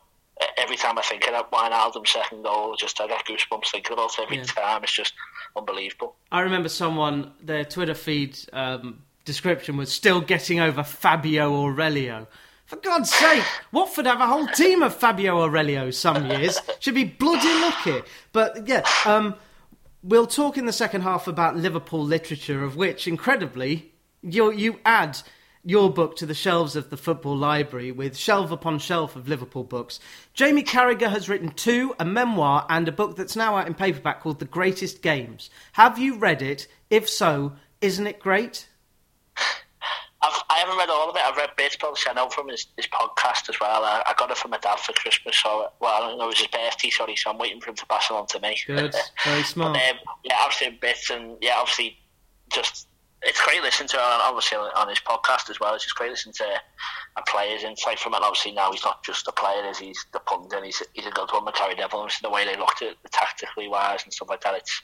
every 0.56 0.76
time 0.76 0.98
I 0.98 1.02
think 1.02 1.26
of 1.26 1.32
that 1.32 1.50
Wijnaldum 1.50 2.06
second 2.06 2.42
goal, 2.42 2.74
just 2.76 3.00
I 3.00 3.06
get 3.06 3.24
goosebumps 3.24 3.70
thinking 3.72 3.92
about 3.92 4.18
it 4.18 4.22
every 4.22 4.38
yeah. 4.38 4.44
time. 4.44 4.82
It's 4.82 4.92
just 4.92 5.14
unbelievable. 5.56 6.16
I 6.30 6.40
remember 6.40 6.68
someone 6.68 7.32
their 7.42 7.64
Twitter 7.64 7.94
feed 7.94 8.38
um, 8.52 9.02
description 9.24 9.76
was 9.76 9.92
still 9.92 10.20
getting 10.20 10.60
over 10.60 10.82
Fabio 10.82 11.64
Aurelio. 11.64 12.26
For 12.66 12.76
God's 12.76 13.10
sake, 13.14 13.44
Watford 13.70 14.06
have 14.06 14.20
a 14.20 14.26
whole 14.26 14.48
team 14.48 14.82
of 14.82 14.94
Fabio 14.94 15.40
Aurelio 15.40 15.90
some 15.90 16.26
years. 16.26 16.58
Should 16.80 16.96
be 16.96 17.04
bloody 17.04 17.52
lucky. 17.60 18.02
But 18.32 18.66
yeah, 18.66 18.84
um, 19.04 19.36
we'll 20.02 20.26
talk 20.26 20.58
in 20.58 20.66
the 20.66 20.72
second 20.72 21.02
half 21.02 21.28
about 21.28 21.56
Liverpool 21.56 22.02
literature, 22.02 22.64
of 22.64 22.74
which, 22.76 23.06
incredibly, 23.06 23.92
you, 24.20 24.50
you 24.50 24.80
add 24.84 25.22
your 25.66 25.92
book 25.92 26.14
to 26.14 26.24
the 26.24 26.32
shelves 26.34 26.76
of 26.76 26.90
the 26.90 26.96
football 26.96 27.36
library 27.36 27.90
with 27.90 28.16
shelf 28.16 28.52
upon 28.52 28.78
shelf 28.78 29.16
of 29.16 29.28
Liverpool 29.28 29.64
books. 29.64 29.98
Jamie 30.32 30.62
Carragher 30.62 31.10
has 31.10 31.28
written 31.28 31.50
two, 31.50 31.92
a 31.98 32.04
memoir 32.04 32.64
and 32.70 32.86
a 32.86 32.92
book 32.92 33.16
that's 33.16 33.34
now 33.34 33.56
out 33.56 33.66
in 33.66 33.74
paperback 33.74 34.20
called 34.20 34.38
The 34.38 34.44
Greatest 34.44 35.02
Games. 35.02 35.50
Have 35.72 35.98
you 35.98 36.18
read 36.18 36.40
it? 36.40 36.68
If 36.88 37.08
so, 37.08 37.54
isn't 37.80 38.06
it 38.06 38.20
great? 38.20 38.68
I've, 40.22 40.40
I 40.48 40.58
haven't 40.58 40.78
read 40.78 40.88
all 40.88 41.10
of 41.10 41.16
it. 41.16 41.22
I've 41.22 41.36
read 41.36 41.50
bits, 41.56 41.76
but 41.80 41.98
I 42.08 42.12
know 42.12 42.28
from 42.28 42.48
his, 42.48 42.68
his 42.76 42.86
podcast 42.86 43.48
as 43.48 43.58
well. 43.60 43.82
I, 43.84 44.04
I 44.06 44.14
got 44.16 44.30
it 44.30 44.36
from 44.36 44.52
my 44.52 44.58
dad 44.58 44.78
for 44.78 44.92
Christmas, 44.92 45.36
so 45.36 45.72
well, 45.80 45.92
I 45.92 46.08
don't 46.08 46.18
know, 46.18 46.26
it 46.26 46.28
was 46.28 46.38
his 46.38 46.46
birthday, 46.46 46.90
sorry, 46.90 47.16
so 47.16 47.30
I'm 47.30 47.38
waiting 47.38 47.60
for 47.60 47.70
him 47.70 47.76
to 47.76 47.86
pass 47.86 48.08
it 48.08 48.14
on 48.14 48.26
to 48.28 48.40
me. 48.40 48.56
Good, 48.68 48.94
very 49.24 49.42
smart. 49.42 49.74
but, 49.74 49.82
um, 49.82 49.98
yeah, 50.22 50.36
I've 50.46 50.52
seen 50.52 50.78
bits, 50.80 51.10
and 51.10 51.36
yeah, 51.40 51.56
obviously, 51.56 51.98
just 52.52 52.86
it's 53.26 53.44
great 53.44 53.62
listening 53.62 53.88
to 53.88 53.96
him, 53.96 54.02
obviously 54.04 54.56
on 54.56 54.88
his 54.88 55.00
podcast 55.00 55.50
as 55.50 55.58
well. 55.58 55.74
It's 55.74 55.84
just 55.84 55.96
great 55.96 56.10
listening 56.10 56.34
to 56.34 56.60
a 57.16 57.22
player's 57.26 57.64
insight 57.64 57.98
from 57.98 58.12
it. 58.14 58.16
And 58.16 58.24
obviously 58.24 58.52
now 58.52 58.70
he's 58.70 58.84
not 58.84 59.02
just 59.04 59.26
a 59.26 59.32
player, 59.32 59.68
is 59.68 59.78
he's 59.78 60.06
the 60.12 60.20
pundit, 60.20 60.64
he's 60.64 60.82
he's 60.92 61.06
a 61.06 61.10
good 61.10 61.28
one, 61.32 61.44
Macari 61.44 61.76
Devil. 61.76 62.02
And 62.02 62.10
the 62.22 62.30
way 62.30 62.44
they 62.44 62.56
looked 62.56 62.82
at 62.82 62.92
it, 62.92 62.96
tactically 63.10 63.68
wise 63.68 64.04
and 64.04 64.12
stuff 64.12 64.28
like 64.28 64.42
that. 64.42 64.54
It's 64.54 64.82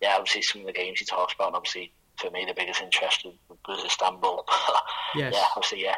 yeah, 0.00 0.14
obviously 0.16 0.42
some 0.42 0.62
of 0.62 0.68
the 0.68 0.72
games 0.72 1.00
he 1.00 1.04
talks 1.04 1.34
about, 1.34 1.48
and 1.48 1.56
obviously 1.56 1.92
for 2.16 2.30
me 2.30 2.44
the 2.46 2.54
biggest 2.54 2.80
interest 2.80 3.26
was 3.66 3.84
Istanbul. 3.84 4.46
yes. 5.16 5.32
Yeah, 5.34 5.44
obviously, 5.56 5.82
yeah. 5.82 5.96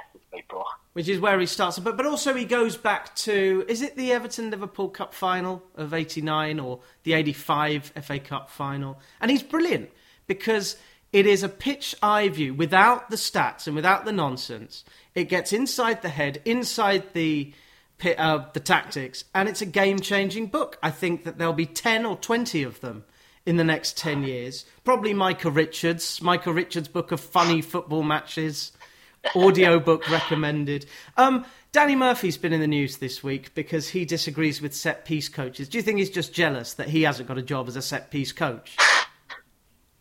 Which 0.95 1.09
is 1.09 1.21
where 1.21 1.38
he 1.38 1.47
starts, 1.47 1.79
but 1.79 1.97
but 1.97 2.07
also 2.07 2.35
he 2.35 2.45
goes 2.45 2.76
back 2.76 3.14
to 3.17 3.64
is 3.69 3.83
it 3.83 3.97
the 3.97 4.11
Everton 4.11 4.50
Liverpool 4.50 4.88
Cup 4.88 5.14
final 5.14 5.62
of 5.76 5.93
'89 5.95 6.59
or 6.59 6.81
the 7.05 7.12
'85 7.12 7.93
FA 8.03 8.19
Cup 8.19 8.50
final? 8.50 8.99
And 9.21 9.31
he's 9.31 9.43
brilliant 9.43 9.91
because 10.26 10.76
it 11.14 11.26
is 11.26 11.44
a 11.44 11.49
pitch 11.49 11.94
eye 12.02 12.28
view 12.28 12.52
without 12.52 13.09
the 13.09 13.16
stats 13.16 13.68
and 13.68 13.76
without 13.76 14.04
the 14.04 14.11
nonsense. 14.11 14.82
It 15.15 15.28
gets 15.28 15.52
inside 15.52 16.02
the 16.02 16.08
head, 16.08 16.43
inside 16.45 17.15
the 17.15 17.54
uh, 18.19 18.47
the 18.52 18.60
tactics, 18.60 19.25
and 19.32 19.49
it's 19.49 19.62
a 19.62 19.67
game 19.67 20.00
changing 20.00 20.49
book. 20.49 20.76
I 20.82 20.91
think 20.91 21.23
that 21.23 21.39
there'll 21.39 21.52
be 21.54 21.67
ten 21.67 22.04
or 22.04 22.17
twenty 22.17 22.65
of 22.65 22.80
them 22.80 23.04
in 23.47 23.56
the 23.56 23.65
next 23.65 23.99
10 23.99 24.23
years. 24.23 24.65
Probably 24.84 25.12
Micah 25.12 25.50
Richards, 25.50 26.23
Micah 26.23 26.50
Richards' 26.50 26.89
book 26.89 27.12
of 27.12 27.21
funny 27.21 27.60
football 27.60 28.02
matches, 28.02 28.73
audio 29.36 29.78
book 29.78 30.10
recommended. 30.10 30.86
Um, 31.19 31.45
Danny 31.71 31.95
Murphy's 31.95 32.39
been 32.39 32.54
in 32.54 32.60
the 32.60 32.67
news 32.67 32.97
this 32.97 33.23
week 33.23 33.54
because 33.54 33.91
he 33.91 34.06
disagrees 34.06 34.62
with 34.62 34.75
set 34.75 35.04
piece 35.04 35.28
coaches. 35.28 35.69
Do 35.69 35.76
you 35.76 35.82
think 35.82 35.99
he's 35.99 36.08
just 36.08 36.32
jealous 36.32 36.73
that 36.75 36.89
he 36.89 37.02
hasn't 37.02 37.28
got 37.28 37.36
a 37.36 37.43
job 37.43 37.69
as 37.69 37.76
a 37.76 37.82
set 37.82 38.10
piece 38.10 38.32
coach? 38.32 38.76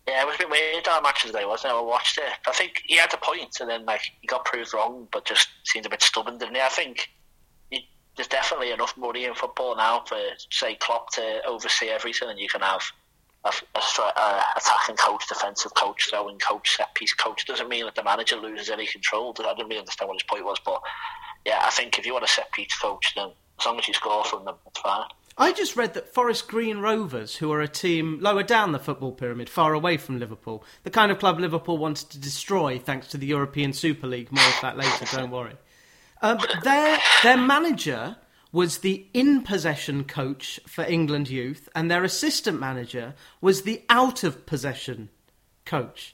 Yeah, 0.07 0.21
it 0.21 0.25
was 0.25 0.35
a 0.35 0.39
bit 0.39 0.49
weird 0.49 0.72
our 0.93 1.01
match 1.01 1.23
today, 1.25 1.45
wasn't 1.45 1.73
it? 1.73 1.77
I 1.77 1.82
watched 1.82 2.17
it. 2.17 2.23
I 2.47 2.51
think 2.51 2.82
he 2.86 2.97
had 2.97 3.13
a 3.13 3.17
point, 3.17 3.58
and 3.60 3.69
then 3.69 3.86
like 3.86 4.01
he 4.21 4.27
got 4.27 4.45
proved 4.45 4.73
wrong, 4.73 5.08
but 5.12 5.25
just 5.25 5.47
seemed 5.65 5.86
a 5.86 5.89
bit 5.89 6.01
stubborn, 6.01 6.38
didn't 6.38 6.56
he? 6.56 6.62
I 6.62 6.69
think 6.69 7.10
he, 7.69 7.88
there's 8.15 8.27
definitely 8.27 8.71
enough 8.71 8.95
money 8.97 9.25
in 9.25 9.34
football 9.34 9.75
now 9.75 10.03
for 10.08 10.17
say 10.49 10.75
Klopp 10.75 11.12
to 11.13 11.41
oversee 11.47 11.89
everything, 11.89 12.29
and 12.29 12.39
you 12.39 12.47
can 12.47 12.62
have 12.62 12.82
a, 13.43 13.51
a, 13.75 14.01
a 14.01 14.43
attacking 14.56 14.95
coach, 14.95 15.27
defensive 15.27 15.73
coach, 15.73 16.10
throwing 16.10 16.39
coach, 16.39 16.77
set 16.77 16.93
piece 16.95 17.13
coach. 17.13 17.45
Doesn't 17.45 17.69
mean 17.69 17.86
that 17.86 17.95
the 17.95 18.03
manager 18.03 18.38
loses 18.38 18.69
any 18.69 18.88
control. 18.88 19.36
I 19.39 19.53
didn't 19.53 19.67
really 19.67 19.79
understand 19.79 20.08
what 20.08 20.21
his 20.21 20.23
point 20.23 20.45
was, 20.45 20.58
but 20.65 20.82
yeah, 21.45 21.60
I 21.63 21.69
think 21.69 21.99
if 21.99 22.06
you 22.06 22.13
want 22.13 22.25
a 22.25 22.29
set 22.29 22.51
piece 22.51 22.77
coach, 22.77 23.13
then 23.15 23.32
as 23.60 23.65
long 23.65 23.77
as 23.77 23.88
you 23.88 23.93
score 23.93 24.23
from 24.23 24.45
them, 24.45 24.56
it's 24.67 24.79
fine. 24.79 25.06
I 25.37 25.51
just 25.51 25.75
read 25.75 25.95
that 25.95 26.13
Forest 26.13 26.47
Green 26.47 26.77
Rovers, 26.77 27.37
who 27.37 27.51
are 27.51 27.61
a 27.61 27.67
team 27.67 28.19
lower 28.21 28.43
down 28.43 28.71
the 28.71 28.79
football 28.79 29.11
pyramid, 29.11 29.49
far 29.49 29.73
away 29.73 29.97
from 29.97 30.19
Liverpool, 30.19 30.63
the 30.83 30.91
kind 30.91 31.11
of 31.11 31.17
club 31.17 31.39
Liverpool 31.39 31.79
wanted 31.79 32.09
to 32.11 32.19
destroy 32.19 32.77
thanks 32.77 33.07
to 33.07 33.17
the 33.17 33.25
European 33.25 33.73
Super 33.73 34.05
League. 34.05 34.31
More 34.31 34.45
of 34.45 34.61
that 34.61 34.77
later, 34.77 35.05
don't 35.11 35.31
worry. 35.31 35.55
Um, 36.21 36.37
but 36.37 36.63
their, 36.63 36.99
their 37.23 37.37
manager 37.37 38.17
was 38.51 38.79
the 38.79 39.07
in 39.13 39.41
possession 39.41 40.03
coach 40.03 40.59
for 40.67 40.83
England 40.83 41.29
youth, 41.29 41.67
and 41.73 41.89
their 41.89 42.03
assistant 42.03 42.59
manager 42.59 43.15
was 43.41 43.63
the 43.63 43.83
out 43.89 44.23
of 44.23 44.45
possession 44.45 45.09
coach. 45.65 46.13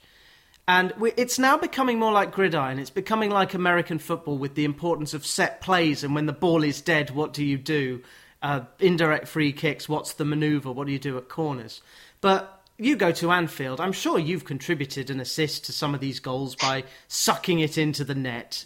And 0.65 0.93
it's 1.17 1.37
now 1.37 1.57
becoming 1.57 1.99
more 1.99 2.13
like 2.13 2.31
gridiron. 2.31 2.79
It's 2.79 2.91
becoming 2.91 3.31
like 3.31 3.53
American 3.53 3.99
football 3.99 4.37
with 4.37 4.55
the 4.55 4.65
importance 4.65 5.13
of 5.13 5.25
set 5.25 5.61
plays 5.61 6.03
and 6.03 6.13
when 6.13 6.27
the 6.27 6.31
ball 6.31 6.63
is 6.63 6.79
dead, 6.79 7.09
what 7.09 7.33
do 7.33 7.43
you 7.43 7.57
do? 7.57 8.03
Uh, 8.41 8.61
indirect 8.79 9.27
free 9.27 9.51
kicks, 9.51 9.89
what's 9.89 10.13
the 10.13 10.23
manoeuvre? 10.23 10.71
What 10.71 10.87
do 10.87 10.93
you 10.93 10.99
do 10.99 11.17
at 11.17 11.27
corners? 11.27 11.81
But 12.21 12.63
you 12.77 12.95
go 12.95 13.11
to 13.11 13.31
Anfield, 13.31 13.81
I'm 13.81 13.91
sure 13.91 14.17
you've 14.17 14.45
contributed 14.45 15.09
an 15.09 15.19
assist 15.19 15.65
to 15.65 15.73
some 15.73 15.93
of 15.93 15.99
these 15.99 16.21
goals 16.21 16.55
by 16.55 16.85
sucking 17.09 17.59
it 17.59 17.77
into 17.77 18.05
the 18.05 18.15
net. 18.15 18.65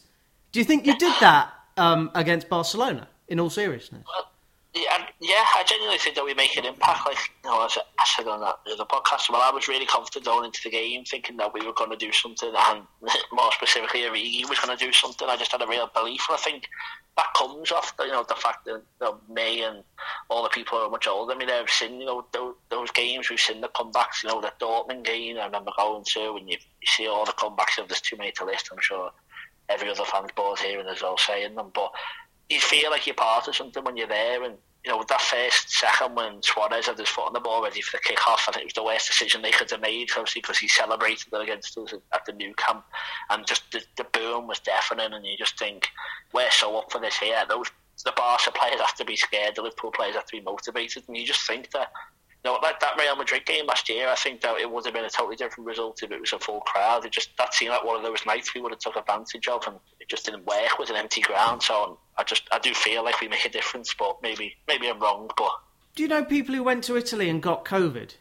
Do 0.52 0.60
you 0.60 0.66
think 0.66 0.86
you 0.86 0.96
did 0.98 1.14
that 1.20 1.52
um, 1.78 2.12
against 2.14 2.50
Barcelona? 2.50 3.08
in 3.28 3.40
all 3.40 3.50
seriousness. 3.50 4.04
Well, 4.08 4.30
yeah, 4.76 5.06
yeah, 5.20 5.44
I 5.56 5.64
genuinely 5.68 6.00
think 6.00 6.16
that 6.16 6.26
we 6.26 6.34
make 6.34 6.58
an 6.58 6.66
impact. 6.66 7.06
Like, 7.06 7.18
you 7.44 7.50
know, 7.50 7.66
as 7.66 7.78
I 8.00 8.06
said 8.06 8.28
on 8.28 8.42
that 8.42 8.58
the 8.66 8.86
podcast, 8.86 9.30
well, 9.30 9.42
I 9.42 9.52
was 9.52 9.68
really 9.68 9.86
confident 9.86 10.26
going 10.26 10.46
into 10.46 10.62
the 10.64 10.72
game, 10.72 11.04
thinking 11.04 11.38
that 11.38 11.54
we 11.54 11.66
were 11.66 11.74
going 11.74 11.92
to 11.92 11.98
do 11.98 12.12
something, 12.12 12.52
and 12.56 12.82
more 13.32 13.52
specifically, 13.52 14.02
Origi 14.02 14.50
was 14.50 14.60
going 14.60 14.76
to 14.76 14.86
do 14.86 14.92
something. 14.92 15.28
I 15.30 15.38
just 15.38 15.52
had 15.52 15.62
a 15.62 15.68
real 15.68 15.90
belief, 15.94 16.22
and 16.28 16.38
I 16.38 16.42
think 16.42 16.70
that 17.16 17.28
comes 17.38 17.72
off, 17.72 17.94
you 18.00 18.08
know, 18.08 18.26
the 18.28 18.36
fact 18.36 18.66
that 18.66 18.72
you 18.72 18.82
know, 19.02 19.20
me 19.30 19.64
and 19.64 19.84
all 20.30 20.44
the 20.44 20.50
people 20.50 20.80
are 20.80 20.90
much 20.90 21.08
older. 21.08 21.34
I 21.34 21.38
mean, 21.38 21.50
I've 21.50 21.70
seen, 21.70 22.00
you 22.00 22.06
know, 22.06 22.26
those, 22.32 22.56
those 22.70 22.92
games, 22.92 23.30
we've 23.30 23.40
seen 23.40 23.62
the 23.62 23.68
comebacks. 23.70 24.24
You 24.24 24.30
know, 24.30 24.42
the 24.42 24.52
Dortmund 24.60 25.04
game, 25.04 25.38
I 25.38 25.46
remember 25.46 25.72
going 25.78 26.04
to, 26.04 26.36
and 26.36 26.50
you, 26.50 26.58
you 26.58 26.88
see 26.88 27.08
all 27.08 27.26
the 27.26 27.34
comebacks. 27.34 27.76
There's 27.88 28.02
too 28.02 28.18
many 28.18 28.32
to 28.34 28.46
list, 28.46 28.70
I'm 28.72 28.80
sure 28.82 29.12
every 29.70 29.90
other 29.90 30.04
fan's 30.06 30.32
board 30.36 30.60
here 30.60 30.80
and 30.80 30.88
there's 30.88 31.02
all 31.02 31.18
saying 31.18 31.56
them, 31.56 31.72
but 31.74 31.92
you 32.50 32.60
feel 32.60 32.92
like 32.92 33.08
you're 33.08 33.16
part 33.16 33.48
of 33.48 33.56
something 33.56 33.84
when 33.84 33.98
you're 33.98 34.08
there. 34.08 34.44
And 34.44 34.56
you 34.86 34.92
know, 34.92 35.04
that 35.08 35.22
first 35.22 35.72
second 35.72 36.16
when 36.16 36.42
Suarez 36.42 36.88
had 36.88 36.98
his 36.98 37.08
foot 37.08 37.28
on 37.28 37.34
the 37.34 37.40
ball 37.40 37.64
ready 37.64 37.82
for 37.82 37.96
the 37.98 38.04
kick 38.04 38.28
off, 38.28 38.46
I 38.48 38.52
think 38.52 38.64
it 38.64 38.68
was 38.68 38.74
the 38.74 38.84
worst 38.84 39.08
decision 39.08 39.42
they 39.42 39.52
could 39.52 39.72
have 39.72 39.80
made, 39.80 40.10
obviously, 40.12 40.42
because 40.42 40.58
he 40.58 40.68
celebrated 40.68 41.34
against 41.34 41.78
us 41.78 41.94
at 42.14 42.26
the 42.26 42.34
Nou 42.34 42.54
Camp. 42.56 42.84
And 43.30 43.48
just 43.48 43.72
the, 43.72 43.82
the 43.96 44.04
boom 44.12 44.46
was 44.46 44.60
deafening, 44.60 45.14
and 45.14 45.26
you 45.26 45.38
just 45.38 45.58
think, 45.58 45.88
we're 46.34 46.52
so 46.52 46.78
up 46.78 46.92
for 46.92 47.00
this 47.00 47.18
here. 47.18 47.44
Those 47.48 47.72
The 48.04 48.12
Barca 48.18 48.52
players 48.52 48.82
have 48.82 48.96
to 48.96 49.06
be 49.06 49.16
scared, 49.16 49.56
the 49.56 49.62
Liverpool 49.62 49.92
players 49.92 50.16
have 50.16 50.26
to 50.26 50.36
be 50.38 50.42
motivated, 50.42 51.04
and 51.08 51.16
you 51.16 51.26
just 51.26 51.48
think 51.48 51.72
that 51.72 51.92
no, 52.46 52.60
like 52.62 52.80
that 52.82 52.98
Real 53.00 53.16
Madrid 53.16 53.46
game 53.46 53.66
last 53.68 53.88
year, 53.88 54.10
I 54.10 54.16
think 54.16 54.42
that 54.42 54.58
it 54.58 54.70
would 54.70 54.86
have 54.86 54.94
been 54.94 55.06
a 55.06 55.10
totally 55.10 55.38
different 55.38 55.66
result 55.66 56.04
if 56.04 56.12
it 56.12 56.20
was 56.20 56.34
a 56.34 56.40
full 56.40 56.60
crowd. 56.62 57.06
It 57.06 57.12
just 57.12 57.30
that 57.38 57.54
seemed 57.54 57.72
like 57.72 57.86
one 57.86 57.96
of 57.96 58.04
those 58.04 58.26
nights 58.26 58.54
we 58.54 58.62
would 58.62 58.72
have 58.72 58.80
took 58.80 58.96
advantage 58.98 59.48
of, 59.48 59.66
and 59.66 59.78
it 60.00 60.10
just 60.10 60.26
didn't 60.26 60.46
work 60.46 60.78
with 60.78 60.90
an 60.90 60.98
empty 60.98 61.22
ground. 61.22 61.64
So 61.64 62.00
I 62.18 62.24
just 62.24 62.44
I 62.52 62.60
do 62.60 62.74
feel 62.74 63.04
like 63.04 63.22
we 63.22 63.28
made 63.30 63.46
a 63.46 63.50
difference, 63.50 63.94
but 63.94 64.18
maybe 64.22 64.56
maybe 64.68 64.90
I'm 64.90 65.00
wrong. 65.00 65.30
But 65.38 65.52
do 65.96 66.04
you 66.04 66.10
know 66.10 66.26
people 66.26 66.54
who 66.54 66.64
went 66.64 66.84
to 66.86 66.98
Italy 66.98 67.30
and 67.30 67.42
got 67.42 67.64
COVID 67.64 68.16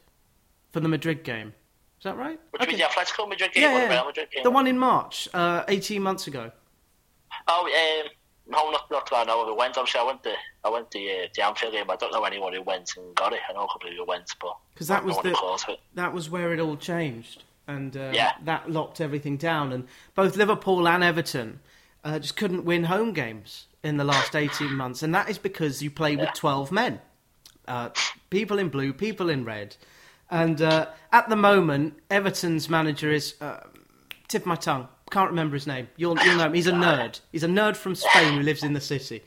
for 0.71 0.81
the 0.81 0.89
Madrid 0.89 1.25
game? 1.25 1.55
Is 1.99 2.05
that 2.05 2.17
right? 2.17 2.39
Which 2.51 2.63
okay. 2.63 2.73
was 2.73 2.81
the 2.81 2.87
Atletico 2.87 3.29
Madrid 3.29 3.53
game 3.53 3.63
yeah, 3.63 3.77
or 3.77 3.81
the 3.81 3.89
Real 3.89 4.05
Madrid 4.07 4.29
game? 4.33 4.45
The 4.45 4.51
one 4.51 4.67
in 4.67 4.79
March, 4.79 5.29
uh, 5.35 5.65
eighteen 5.69 6.03
months 6.03 6.27
ago. 6.27 6.53
Oh, 7.49 8.03
um, 8.05 8.11
No, 8.47 8.71
not, 8.71 8.91
not 8.91 9.09
that 9.11 9.17
I 9.17 9.25
know 9.25 9.43
of. 9.43 9.49
It 9.49 9.57
went. 9.57 9.77
Obviously, 9.79 10.01
I 10.01 10.05
went 10.05 10.23
to 10.25 10.35
I 10.65 10.69
went 10.69 10.91
to 10.93 10.99
uh, 10.99 11.27
the 11.35 11.45
Anfield 11.45 11.73
game. 11.73 11.91
I 11.91 11.97
don't 11.97 12.13
know 12.13 12.25
anyone 12.25 12.53
who 12.53 12.63
went 12.63 12.97
and 12.97 13.15
got 13.15 13.33
it. 13.33 13.41
I 13.49 13.53
know 13.53 13.65
a 13.65 13.69
couple 13.69 13.91
who 13.91 14.05
went, 14.05 14.31
but 14.41 14.57
because 14.75 14.89
that 14.89 15.05
was 15.05 15.17
the 15.19 15.77
that 15.95 16.13
was 16.13 16.31
where 16.31 16.53
it 16.53 16.61
all 16.61 16.77
changed, 16.77 17.43
and 17.67 17.97
uh, 17.97 18.11
yeah. 18.13 18.33
that 18.45 18.71
locked 18.71 19.01
everything 19.01 19.37
down. 19.37 19.73
And 19.73 19.87
both 20.15 20.37
Liverpool 20.37 20.87
and 20.87 21.03
Everton 21.03 21.61
uh, 22.05 22.19
just 22.19 22.37
couldn't 22.37 22.65
win 22.65 22.85
home 22.85 23.13
games 23.13 23.67
in 23.83 23.97
the 23.97 24.05
last 24.05 24.37
eighteen 24.37 24.75
months, 24.75 25.03
and 25.03 25.15
that 25.15 25.29
is 25.29 25.39
because 25.39 25.83
you 25.83 25.91
play 25.91 26.15
with 26.15 26.33
twelve 26.35 26.71
men, 26.71 27.01
uh, 27.67 27.89
people 28.31 28.59
in 28.59 28.69
blue, 28.69 28.93
people 28.93 29.29
in 29.29 29.45
red, 29.45 29.77
and 30.31 30.63
uh, 30.63 30.87
at 31.11 31.29
the 31.29 31.37
moment, 31.37 31.95
Everton's 32.09 32.69
manager 32.69 33.11
is 33.11 33.35
uh, 33.41 33.61
tip 34.29 34.47
my 34.47 34.55
tongue. 34.55 34.89
Can't 35.11 35.29
remember 35.29 35.55
his 35.55 35.67
name. 35.67 35.89
You'll, 35.97 36.19
you'll 36.25 36.37
know 36.39 36.47
him. 36.47 36.55
He's 36.55 36.67
a 36.67 36.73
nerd. 36.87 37.21
He's 37.33 37.43
a 37.43 37.49
nerd 37.49 37.77
from 37.77 37.95
Spain 37.95 38.39
who 38.39 38.43
lives 38.43 38.63
in 38.63 38.73
the 38.73 38.81
city. 38.81 39.23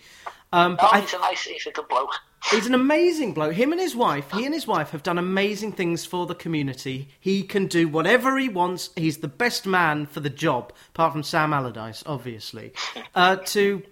Um, 0.56 0.78
but 0.78 0.90
Oh, 0.94 1.02
he's 1.02 1.14
a 1.14 1.20
nice, 1.20 1.44
he's 1.44 1.68
a 1.68 1.72
good 1.72 1.90
bloke. 1.90 2.14
He's 2.50 2.66
an 2.66 2.74
amazing 2.74 3.34
bloke. 3.34 3.56
Him 3.56 3.74
and 3.74 3.82
his 3.82 3.94
wife, 3.94 4.32
he 4.32 4.46
and 4.46 4.54
his 4.54 4.66
wife 4.66 4.92
have 4.92 5.04
done 5.04 5.18
amazing 5.18 5.74
things 5.74 6.06
for 6.06 6.26
the 6.26 6.34
community. 6.34 7.10
He 7.20 7.44
can 7.44 7.68
do 7.68 7.90
whatever 7.90 8.38
he 8.38 8.48
wants. 8.48 8.92
He's 8.96 9.18
the 9.18 9.28
best 9.28 9.66
man 9.66 10.06
for 10.06 10.22
the 10.22 10.30
job, 10.30 10.72
apart 10.90 11.12
from 11.12 11.24
Sam 11.24 11.52
Allardyce, 11.52 12.04
obviously, 12.06 12.72
uh, 13.16 13.36
to, 13.48 13.84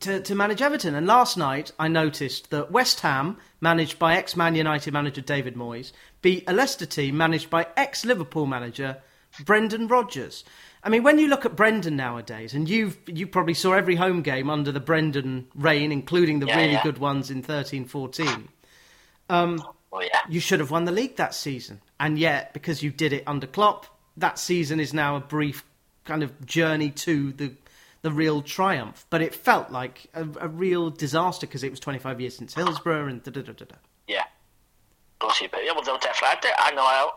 to 0.00 0.20
to 0.20 0.34
manage 0.34 0.60
Everton. 0.60 0.96
And 0.96 1.06
last 1.06 1.36
night, 1.36 1.70
I 1.78 1.86
noticed 1.86 2.50
that 2.50 2.72
West 2.72 3.00
Ham, 3.00 3.36
managed 3.60 4.00
by 4.00 4.16
ex-Man 4.16 4.56
United 4.56 4.92
manager 4.92 5.20
David 5.20 5.54
Moyes, 5.54 5.92
beat 6.22 6.42
a 6.48 6.52
Leicester 6.52 6.86
team 6.86 7.16
managed 7.16 7.50
by 7.50 7.68
ex-Liverpool 7.76 8.46
manager 8.46 8.96
Brendan 9.44 9.86
Rodgers. 9.86 10.42
I 10.82 10.88
mean, 10.88 11.02
when 11.02 11.18
you 11.18 11.28
look 11.28 11.44
at 11.44 11.56
Brendan 11.56 11.96
nowadays, 11.96 12.54
and 12.54 12.68
you've 12.68 12.96
you 13.06 13.26
probably 13.26 13.54
saw 13.54 13.72
every 13.74 13.96
home 13.96 14.22
game 14.22 14.48
under 14.48 14.72
the 14.72 14.80
Brendan 14.80 15.46
reign, 15.54 15.92
including 15.92 16.40
the 16.40 16.46
Yeah, 16.46 16.56
really 16.56 16.72
yeah. 16.72 16.82
good 16.82 16.98
ones 16.98 17.30
in 17.30 17.42
13 17.42 17.84
14. 17.84 18.48
Um, 19.28 19.62
oh 19.92 20.00
yeah, 20.00 20.20
You 20.28 20.40
should 20.40 20.60
have 20.60 20.70
won 20.70 20.84
the 20.86 20.92
league 20.92 21.16
that 21.16 21.34
season. 21.34 21.80
And 21.98 22.18
yet, 22.18 22.52
because 22.54 22.82
you 22.82 22.90
did 22.90 23.12
it 23.12 23.24
under 23.26 23.46
Klopp, 23.46 23.86
that 24.16 24.38
season 24.38 24.80
is 24.80 24.94
now 24.94 25.16
a 25.16 25.20
brief 25.20 25.64
kind 26.04 26.22
of 26.22 26.46
journey 26.46 26.90
to 26.90 27.32
the 27.32 27.52
the 28.02 28.10
real 28.10 28.40
triumph. 28.40 29.04
But 29.10 29.20
it 29.20 29.34
felt 29.34 29.70
like 29.70 30.06
a, 30.14 30.26
a 30.40 30.48
real 30.48 30.88
disaster 30.88 31.46
because 31.46 31.62
it 31.62 31.70
was 31.70 31.80
25 31.80 32.20
years 32.20 32.34
since 32.36 32.54
Hillsborough 32.54 33.06
and 33.08 33.22
da 33.22 33.30
da 33.30 33.42
da 33.42 33.52
da 33.52 33.64
da. 33.66 33.76
yeah. 34.08 34.24
But 35.20 35.38
yeah, 35.42 35.72
well, 35.74 35.82
definitely. 35.84 36.50
I, 36.58 36.70
I 36.70 36.70
know. 36.72 36.82
I, 36.82 37.10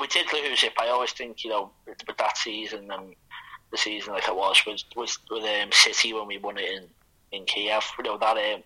we 0.00 0.06
did 0.08 0.26
lose 0.32 0.62
it, 0.62 0.72
but 0.76 0.86
I 0.86 0.90
always 0.90 1.12
think 1.12 1.44
you 1.44 1.50
know 1.50 1.70
with, 1.86 1.98
that 2.18 2.36
season 2.36 2.90
and 2.90 3.14
the 3.70 3.78
season 3.78 4.12
like 4.12 4.28
it 4.28 4.36
was 4.36 4.62
was 4.66 4.84
was 4.96 5.18
with 5.30 5.44
um, 5.44 5.70
City 5.72 6.12
when 6.12 6.26
we 6.26 6.38
won 6.38 6.58
it 6.58 6.70
in 6.70 6.88
in 7.32 7.44
Kiev. 7.44 7.84
You 7.98 8.04
know 8.04 8.18
that. 8.18 8.36
Um, 8.36 8.62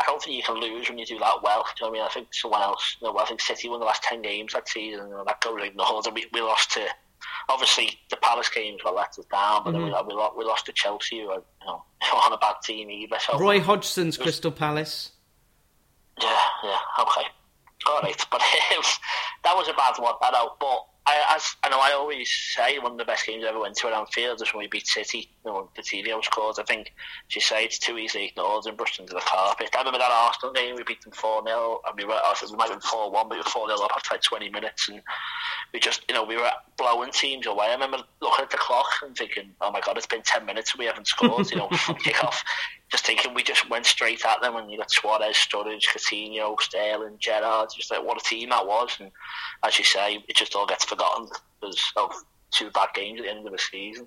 I 0.00 0.06
don't 0.06 0.20
think 0.20 0.36
you 0.36 0.42
can 0.42 0.60
lose 0.60 0.88
when 0.88 0.98
you 0.98 1.06
do 1.06 1.20
that 1.20 1.42
well. 1.42 1.64
Do 1.76 1.84
you 1.84 1.86
know 1.86 1.90
what 1.90 1.90
I 1.90 1.92
mean? 1.92 2.02
I 2.02 2.12
think 2.12 2.34
someone 2.34 2.62
else. 2.62 2.96
You 3.00 3.06
know, 3.06 3.18
I 3.18 3.24
think 3.26 3.40
City 3.40 3.68
won 3.68 3.80
the 3.80 3.86
last 3.86 4.02
ten 4.02 4.22
games 4.22 4.52
that 4.52 4.68
season, 4.68 5.12
and 5.12 5.26
that 5.26 5.40
goes 5.40 5.60
ignored. 5.62 6.06
And 6.06 6.14
we, 6.14 6.26
we 6.32 6.40
lost 6.40 6.72
to 6.72 6.86
obviously 7.48 7.98
the 8.10 8.16
Palace 8.16 8.48
games 8.48 8.82
were 8.84 8.90
let 8.90 9.08
us 9.18 9.24
down, 9.30 9.64
but 9.64 9.72
then 9.72 9.82
we, 9.82 9.86
we, 9.86 10.14
lost, 10.14 10.36
we 10.36 10.44
lost 10.44 10.66
to 10.66 10.72
Chelsea, 10.72 11.20
who 11.20 11.30
are 11.30 11.42
you 11.60 11.66
know 11.66 11.82
on 12.14 12.32
a 12.32 12.38
bad 12.38 12.56
team 12.64 12.90
either. 12.90 13.16
So 13.18 13.38
Roy 13.38 13.60
Hodgson's 13.60 14.16
Crystal 14.16 14.50
Palace. 14.50 15.12
yeah, 16.20 16.38
yeah, 16.62 16.78
okay. 17.00 17.26
All 17.86 18.00
right, 18.00 18.26
but 18.30 18.40
um, 18.40 18.84
that 19.44 19.54
was 19.54 19.68
a 19.68 19.74
bad 19.74 19.94
one, 19.98 20.14
I 20.22 20.30
know. 20.30 20.52
But 20.58 20.86
I, 21.06 21.36
as 21.36 21.54
I 21.62 21.68
know, 21.68 21.80
I 21.80 21.92
always 21.92 22.30
say 22.56 22.78
one 22.78 22.92
of 22.92 22.98
the 22.98 23.04
best 23.04 23.26
games 23.26 23.44
I 23.44 23.48
ever 23.50 23.60
went 23.60 23.76
to 23.76 23.88
at 23.88 23.92
Anfield 23.92 24.40
is 24.40 24.54
when 24.54 24.60
we 24.60 24.68
beat 24.68 24.86
City. 24.86 25.30
You 25.44 25.52
know, 25.52 25.68
the 25.76 25.82
TVO 25.82 26.24
scored. 26.24 26.56
I 26.58 26.62
think 26.62 26.94
she 27.28 27.40
said 27.40 27.60
it's 27.60 27.78
too 27.78 27.98
easily 27.98 28.28
ignored 28.28 28.64
and 28.64 28.76
brushed 28.76 29.00
under 29.00 29.12
the 29.12 29.20
carpet. 29.20 29.68
I 29.74 29.78
remember 29.78 29.98
that 29.98 30.10
Arsenal 30.10 30.54
game. 30.54 30.76
We 30.76 30.82
beat 30.82 31.02
them 31.02 31.12
four 31.12 31.44
0 31.46 31.80
and 31.86 31.98
we 31.98 32.06
were. 32.06 32.18
We 32.50 32.56
might 32.56 32.70
have 32.70 32.80
been 32.80 32.88
four 32.88 33.10
one, 33.10 33.28
but 33.28 33.34
we 33.34 33.40
were 33.40 33.44
four 33.44 33.68
0 33.68 33.80
up 33.80 33.90
after 33.94 34.14
like 34.14 34.22
twenty 34.22 34.48
minutes, 34.48 34.88
and 34.88 35.02
we 35.74 35.80
just, 35.80 36.04
you 36.08 36.14
know, 36.14 36.24
we 36.24 36.36
were 36.36 36.50
blowing 36.78 37.10
teams 37.10 37.46
away. 37.46 37.66
I 37.66 37.74
remember 37.74 37.98
looking 38.22 38.44
at 38.44 38.50
the 38.50 38.56
clock 38.56 38.88
and 39.02 39.14
thinking, 39.14 39.50
"Oh 39.60 39.70
my 39.70 39.80
god, 39.80 39.98
it's 39.98 40.06
been 40.06 40.22
ten 40.22 40.46
minutes 40.46 40.72
and 40.72 40.78
we 40.78 40.86
haven't 40.86 41.06
scored." 41.06 41.50
You 41.50 41.58
know, 41.58 41.68
kick 42.02 42.24
off. 42.24 42.42
Just 42.94 43.06
thinking 43.06 43.34
we 43.34 43.42
just 43.42 43.68
went 43.68 43.86
straight 43.86 44.24
at 44.24 44.40
them, 44.40 44.54
and 44.54 44.70
you 44.70 44.78
got 44.78 44.88
Suarez, 44.88 45.34
Sturridge, 45.34 45.88
Coutinho, 45.92 46.60
Sterling, 46.60 47.16
Gerrard. 47.18 47.70
Just 47.76 47.90
like 47.90 48.04
what 48.04 48.20
a 48.20 48.24
team 48.24 48.50
that 48.50 48.68
was, 48.68 48.96
and 49.00 49.10
as 49.64 49.76
you 49.80 49.84
say, 49.84 50.22
it 50.28 50.36
just 50.36 50.54
all 50.54 50.64
gets 50.64 50.84
forgotten 50.84 51.26
because 51.60 51.92
of 51.96 52.12
two 52.52 52.70
bad 52.70 52.90
games 52.94 53.18
at 53.18 53.24
the 53.24 53.32
end 53.32 53.44
of 53.44 53.50
the 53.50 53.58
season. 53.58 54.06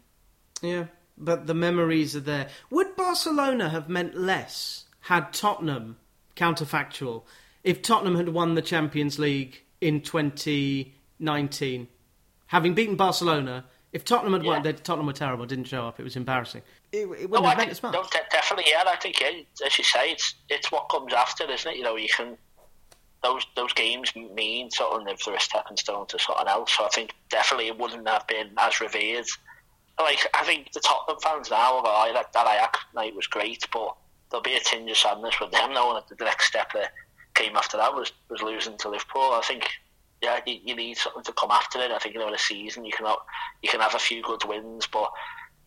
Yeah, 0.61 0.85
but 1.17 1.47
the 1.47 1.53
memories 1.53 2.15
are 2.15 2.21
there. 2.21 2.47
Would 2.69 2.95
Barcelona 2.95 3.67
have 3.67 3.89
meant 3.89 4.15
less 4.15 4.85
had 5.01 5.33
Tottenham, 5.33 5.97
counterfactual, 6.37 7.23
if 7.65 7.81
Tottenham 7.81 8.15
had 8.15 8.29
won 8.29 8.55
the 8.55 8.61
Champions 8.61 9.19
League 9.19 9.63
in 9.81 9.99
2019? 9.99 11.87
Having 12.45 12.73
beaten 12.73 12.95
Barcelona, 12.95 13.65
if 13.97 14.05
Tottenham 14.05 14.33
had 14.33 14.43
won, 14.43 14.57
Yeah. 14.63 14.71
they- 14.71 14.77
Tottenham 14.77 15.07
were 15.07 15.13
terrible, 15.13 15.45
didn't 15.45 15.65
show 15.65 15.87
up, 15.87 15.99
it 15.99 16.03
was 16.03 16.15
embarrassing. 16.15 16.61
It, 16.91 16.99
it 16.99 17.07
wouldn't 17.07 17.31
No, 17.31 17.39
I 17.45 17.49
have 17.49 17.57
meant 17.57 17.59
think, 17.59 17.71
as 17.71 17.83
much. 17.83 17.93
no, 17.93 18.03
de- 18.03 18.29
definitely, 18.31 18.71
yeah. 18.71 18.83
I 18.87 18.95
think, 18.95 19.19
yeah, 19.19 19.31
as 19.65 19.77
you 19.77 19.83
say, 19.83 20.11
it's 20.11 20.35
it's 20.49 20.71
what 20.71 20.87
comes 20.89 21.11
after, 21.13 21.43
isn't 21.49 21.71
it? 21.71 21.77
You 21.77 21.83
know, 21.83 21.95
you 21.97 22.07
can 22.09 22.37
those 23.23 23.45
those 23.55 23.73
games 23.73 24.15
mean 24.15 24.69
something 24.69 25.07
if 25.07 25.25
they're 25.25 25.35
a 25.35 25.39
stepping 25.41 25.75
stone 25.77 26.05
to 26.07 26.19
something 26.19 26.47
else. 26.47 26.71
So 26.77 26.85
I 26.85 26.89
think 26.89 27.13
definitely 27.29 27.67
it 27.67 27.77
wouldn't 27.77 28.07
have 28.07 28.25
been 28.27 28.51
as 28.59 28.79
revered. 28.79 29.25
Like 29.99 30.25
I 30.35 30.43
think 30.43 30.71
the 30.73 30.79
Tottenham 30.79 31.19
fans 31.21 31.49
now 31.49 31.77
are 31.79 31.83
like 31.83 32.13
that, 32.13 32.31
that 32.33 32.47
Ajax 32.47 32.79
night 32.93 33.15
was 33.15 33.25
great, 33.27 33.65
but 33.73 33.95
there'll 34.29 34.43
be 34.43 34.53
a 34.55 34.59
tinge 34.59 34.91
of 34.91 34.97
sadness 34.97 35.39
with 35.41 35.51
them 35.51 35.73
knowing 35.73 35.95
that 35.95 36.15
the 36.17 36.23
next 36.25 36.45
step 36.47 36.71
that 36.73 36.93
came 37.33 37.55
after 37.57 37.77
that 37.77 37.93
was 37.95 38.11
was 38.29 38.41
losing 38.43 38.77
to 38.77 38.89
Liverpool. 38.89 39.31
I 39.33 39.41
think. 39.43 39.67
Yeah, 40.21 40.39
you, 40.45 40.59
you 40.63 40.75
need 40.75 40.97
something 40.97 41.23
to 41.23 41.33
come 41.33 41.51
after 41.51 41.79
it. 41.79 41.91
I 41.91 41.99
think 41.99 42.15
you 42.15 42.21
know 42.21 42.27
in 42.27 42.33
a 42.33 42.39
season 42.39 42.85
you 42.85 42.91
can 42.91 43.05
have, 43.05 43.17
you 43.61 43.69
can 43.69 43.81
have 43.81 43.95
a 43.95 43.99
few 43.99 44.23
good 44.23 44.43
wins, 44.45 44.87
but 44.87 45.11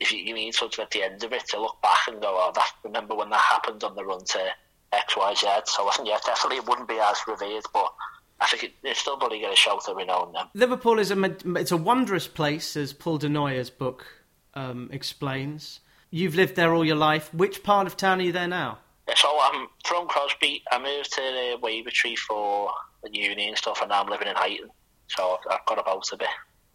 if 0.01 0.13
you, 0.13 0.19
you 0.19 0.35
need 0.35 0.55
something 0.55 0.83
at 0.83 0.91
the 0.91 1.03
end 1.03 1.23
of 1.23 1.33
it 1.33 1.47
to 1.49 1.61
look 1.61 1.81
back 1.83 2.09
and 2.09 2.21
go, 2.21 2.29
oh, 2.29 2.53
that 2.55 2.73
remember 2.83 3.15
when 3.15 3.31
that 3.31 3.41
happened 3.41 3.85
on 3.85 3.95
the 3.95 4.05
run 4.05 4.25
to 4.25 4.47
X, 4.93 5.17
Y, 5.17 5.35
Z. 5.35 5.47
So 5.67 5.89
I 5.89 5.93
think 5.93 6.09
yeah, 6.09 6.19
definitely 6.25 6.59
it 6.59 6.67
wouldn't 6.67 6.89
be 6.89 6.99
as 6.99 7.19
revered, 7.29 7.63
but 7.73 7.93
I 8.41 8.47
think 8.47 8.65
it, 8.65 8.73
it's 8.83 9.01
still 9.01 9.17
probably 9.17 9.41
get 9.41 9.53
a 9.53 9.57
shout 9.57 9.85
every 9.89 10.07
now. 10.07 10.33
Liverpool 10.55 10.99
is 10.99 11.11
a 11.11 11.37
it's 11.57 11.73
a 11.73 11.77
wondrous 11.77 12.27
place, 12.27 12.77
as 12.77 12.93
Paul 12.93 13.19
Du 13.19 13.29
Noyer's 13.29 13.71
book 13.71 14.07
um, 14.55 14.89
explains. 14.93 15.81
You've 16.11 16.35
lived 16.35 16.57
there 16.57 16.75
all 16.75 16.85
your 16.85 16.97
life. 16.97 17.33
Which 17.33 17.63
part 17.63 17.87
of 17.87 17.97
town 17.97 18.21
are 18.21 18.25
you 18.25 18.33
there 18.33 18.49
now? 18.49 18.79
So 19.17 19.39
I'm 19.41 19.69
from 19.85 20.09
Crosby. 20.09 20.63
I 20.71 20.79
moved 20.79 21.13
to 21.13 21.21
the 21.21 21.59
Wavertree 21.63 22.17
for 22.17 22.71
the 23.03 23.11
uni 23.13 23.49
and 23.49 23.57
stuff, 23.57 23.81
and 23.81 23.91
now 23.91 24.03
I'm 24.03 24.09
living 24.09 24.29
in 24.29 24.35
Huyton. 24.35 24.71
So 25.09 25.39
I've, 25.39 25.53
I've 25.59 25.67
got 25.67 25.79
about 25.79 26.09
a 26.13 26.17
bit. 26.17 26.29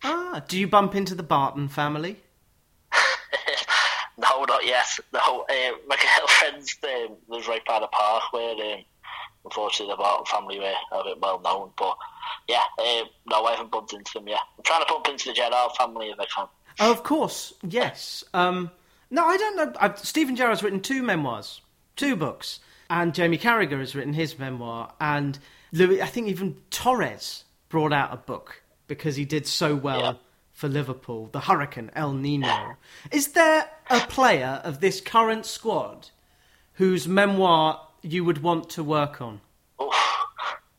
Ah, 0.03 0.43
do 0.47 0.59
you 0.59 0.67
bump 0.67 0.95
into 0.95 1.15
the 1.15 1.23
Barton 1.23 1.67
family? 1.67 2.17
no, 4.17 4.43
not 4.43 4.65
yet. 4.65 4.85
No, 5.13 5.19
uh, 5.19 5.71
my 5.87 5.97
girlfriend's 6.17 6.77
um, 6.83 7.15
lives 7.27 7.47
right 7.47 7.65
by 7.65 7.79
the 7.79 7.87
park 7.87 8.23
where, 8.31 8.51
um, 8.51 8.83
unfortunately, 9.45 9.93
the 9.93 9.97
Barton 9.97 10.25
family 10.25 10.59
were 10.59 10.73
a 10.91 11.03
bit 11.03 11.21
well 11.21 11.39
known. 11.41 11.71
But 11.77 11.97
yeah, 12.47 12.63
um, 12.79 13.07
no, 13.27 13.45
I 13.45 13.51
haven't 13.51 13.71
bumped 13.71 13.93
into 13.93 14.11
them 14.13 14.27
yet. 14.27 14.41
I'm 14.57 14.63
trying 14.63 14.85
to 14.85 14.87
bump 14.91 15.07
into 15.07 15.29
the 15.29 15.33
Gerrard 15.33 15.71
family 15.77 16.09
if 16.09 16.19
I 16.19 16.25
can. 16.25 16.47
Oh, 16.79 16.91
of 16.91 17.03
course, 17.03 17.53
yes. 17.63 18.23
Um, 18.33 18.69
no, 19.09 19.25
I 19.25 19.37
don't 19.37 19.55
know. 19.55 19.73
I've, 19.79 19.97
Steven 19.99 20.35
Gerrard's 20.35 20.61
written 20.61 20.81
two 20.81 21.01
memoirs, 21.01 21.61
two 21.95 22.15
books, 22.15 22.59
and 22.89 23.13
Jamie 23.13 23.37
Carragher 23.37 23.79
has 23.79 23.95
written 23.95 24.13
his 24.13 24.37
memoir, 24.39 24.93
and 24.99 25.37
Louis, 25.71 26.01
I 26.01 26.05
think 26.07 26.27
even 26.27 26.57
Torres 26.69 27.43
brought 27.69 27.93
out 27.93 28.13
a 28.13 28.17
book 28.17 28.61
because 28.87 29.15
he 29.15 29.25
did 29.25 29.47
so 29.47 29.75
well 29.75 29.99
Yeah. 29.99 30.13
for 30.53 30.67
Liverpool. 30.69 31.27
The 31.31 31.41
Hurricane 31.41 31.91
El 31.95 32.13
Nino. 32.13 32.77
Is 33.11 33.29
there 33.29 33.69
a 33.89 33.99
player 34.01 34.61
of 34.63 34.79
this 34.79 35.01
current 35.01 35.45
squad 35.45 36.09
whose 36.73 37.07
memoir 37.07 37.87
you 38.01 38.23
would 38.23 38.41
want 38.43 38.69
to 38.71 38.83
work 38.83 39.21
on? 39.21 39.41
Oof. 39.81 39.93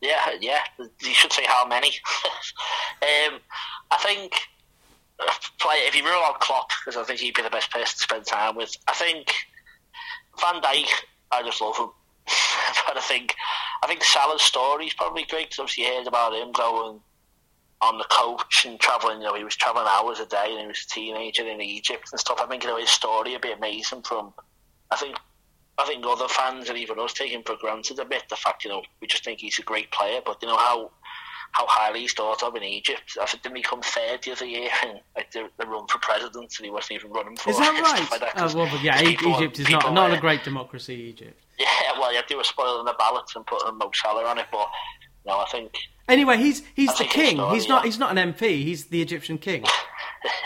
Yeah, 0.01 0.31
yeah. 0.41 0.61
You 0.79 1.13
should 1.13 1.33
say 1.33 1.45
how 1.47 1.67
many. 1.67 1.89
um, 3.03 3.41
I 3.91 3.97
think 3.99 4.33
uh, 5.19 5.33
play 5.59 5.77
if 5.87 5.97
you 5.97 6.05
rule 6.05 6.23
out 6.25 6.41
Klopp 6.41 6.71
because 6.85 6.97
I 7.01 7.05
think 7.05 7.19
he'd 7.21 7.35
be 7.35 7.43
the 7.43 7.51
best 7.51 7.71
person 7.73 7.97
to 7.97 8.03
spend 8.03 8.25
time 8.27 8.55
with. 8.57 8.77
I 8.87 8.93
think 8.93 9.35
Van 10.41 10.61
Dijk. 10.61 10.89
I 11.31 11.43
just 11.43 11.61
love 11.61 11.77
him, 11.77 11.91
but 12.87 12.97
I 12.97 13.01
think 13.01 13.35
I 13.83 13.87
think 13.87 14.05
Salah's 14.05 14.43
story 14.43 14.87
is 14.87 14.95
probably 14.95 15.25
great 15.25 15.49
because 15.49 15.59
obviously 15.59 15.85
you 15.85 15.95
heard 15.95 16.07
about 16.07 16.35
him 16.35 16.53
going 16.53 17.01
on 17.81 17.99
the 17.99 18.07
coach 18.11 18.65
and 18.67 18.81
travelling. 18.81 19.21
You 19.21 19.27
know, 19.27 19.35
he 19.35 19.45
was 19.45 19.57
travelling 19.57 19.87
hours 19.89 20.21
a 20.21 20.27
day 20.27 20.47
and 20.51 20.61
he 20.61 20.67
was 20.67 20.87
a 20.87 20.95
teenager 20.95 21.47
in 21.47 21.61
Egypt 21.61 22.09
and 22.13 22.21
stuff. 22.21 22.41
I 22.41 22.47
think 22.47 22.65
you 22.65 22.71
know 22.71 22.79
his 22.79 22.91
story 22.91 23.33
would 23.33 23.43
be 23.43 23.53
amazing. 23.53 24.03
From 24.03 24.33
I 24.91 24.97
think 24.97 25.17
I 25.79 25.85
think 25.85 26.05
other 26.07 26.29
fans 26.29 26.69
and 26.69 26.79
even 26.79 26.99
us 26.99 27.17
him 27.19 27.43
for 27.43 27.57
granted 27.57 27.99
a 27.99 28.05
bit. 28.05 28.29
The 28.29 28.37
fact, 28.37 28.65
you 28.65 28.71
know, 28.71 28.83
we 29.01 29.07
just 29.07 29.25
think 29.25 29.41
he's 29.41 29.59
a 29.59 29.63
great 29.63 29.91
player, 29.91 30.21
but 30.25 30.39
you 30.41 30.49
know 30.49 30.57
how 30.57 30.91
how 31.53 31.67
highly 31.67 32.01
he's 32.01 32.13
thought 32.13 32.43
of 32.43 32.55
in 32.55 32.63
Egypt. 32.63 33.17
I 33.21 33.27
think 33.27 33.43
didn't 33.43 33.57
he 33.57 33.63
come 33.63 33.83
third 33.83 34.23
the 34.23 34.33
other 34.33 34.47
year 34.47 34.69
in 34.85 35.01
like 35.17 35.31
the, 35.33 35.49
the 35.59 35.67
run 35.67 35.87
for 35.87 35.99
president, 35.99 36.55
and 36.59 36.65
he 36.65 36.71
wasn't 36.71 36.93
even 36.93 37.13
running 37.13 37.37
for. 37.37 37.51
Is 37.51 37.59
that 37.59 37.81
right? 37.83 38.11
Like 38.11 38.21
that, 38.21 38.33
oh, 38.37 38.57
well, 38.57 38.81
yeah, 38.83 39.01
people, 39.01 39.35
Egypt 39.37 39.59
is 39.61 39.71
not 39.71 39.93
not 39.93 40.13
a 40.13 40.21
great 40.21 40.45
democracy. 40.45 40.95
Egypt. 40.95 41.41
Yeah, 41.59 41.69
well, 41.99 42.13
yeah, 42.13 42.23
they 42.29 42.35
were 42.35 42.45
spoiling 42.45 42.85
the 42.85 42.95
ballots 42.99 43.35
and 43.37 43.47
putting 43.47 43.79
Mo 43.79 43.91
Salah 43.95 44.25
on 44.25 44.39
it, 44.39 44.47
but 44.53 44.69
no, 45.25 45.39
I 45.39 45.47
think. 45.47 45.73
Anyway, 46.09 46.37
he's 46.37 46.63
he's 46.75 46.91
I 46.91 46.99
the 46.99 47.05
king. 47.05 47.37
Story, 47.37 47.55
he's 47.55 47.69
not 47.69 47.83
yeah. 47.83 47.87
he's 47.87 47.99
not 47.99 48.17
an 48.17 48.33
MP. 48.33 48.63
He's 48.63 48.87
the 48.87 49.03
Egyptian 49.03 49.39
king. 49.39 49.65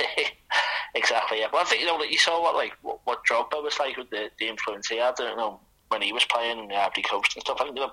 exactly. 0.94 1.40
Yeah, 1.40 1.48
but 1.50 1.58
I 1.58 1.64
think 1.64 1.80
you 1.82 1.86
know 1.86 1.98
that 1.98 2.10
you 2.10 2.18
saw 2.18 2.40
what 2.40 2.54
like 2.54 2.72
what, 2.82 3.00
what 3.04 3.24
Drogba 3.26 3.62
was 3.62 3.78
like 3.78 3.96
with 3.96 4.10
the, 4.10 4.30
the 4.38 4.48
influence 4.48 4.88
he 4.88 4.98
had. 4.98 5.14
I 5.20 5.28
don't 5.28 5.36
know 5.36 5.60
when 5.88 6.02
he 6.02 6.12
was 6.12 6.24
playing 6.24 6.58
in 6.58 6.68
the 6.68 6.76
Ivory 6.76 7.02
Coast 7.02 7.34
and 7.34 7.42
stuff. 7.42 7.58
I 7.60 7.64
think 7.64 7.76
you 7.76 7.86
know, 7.86 7.92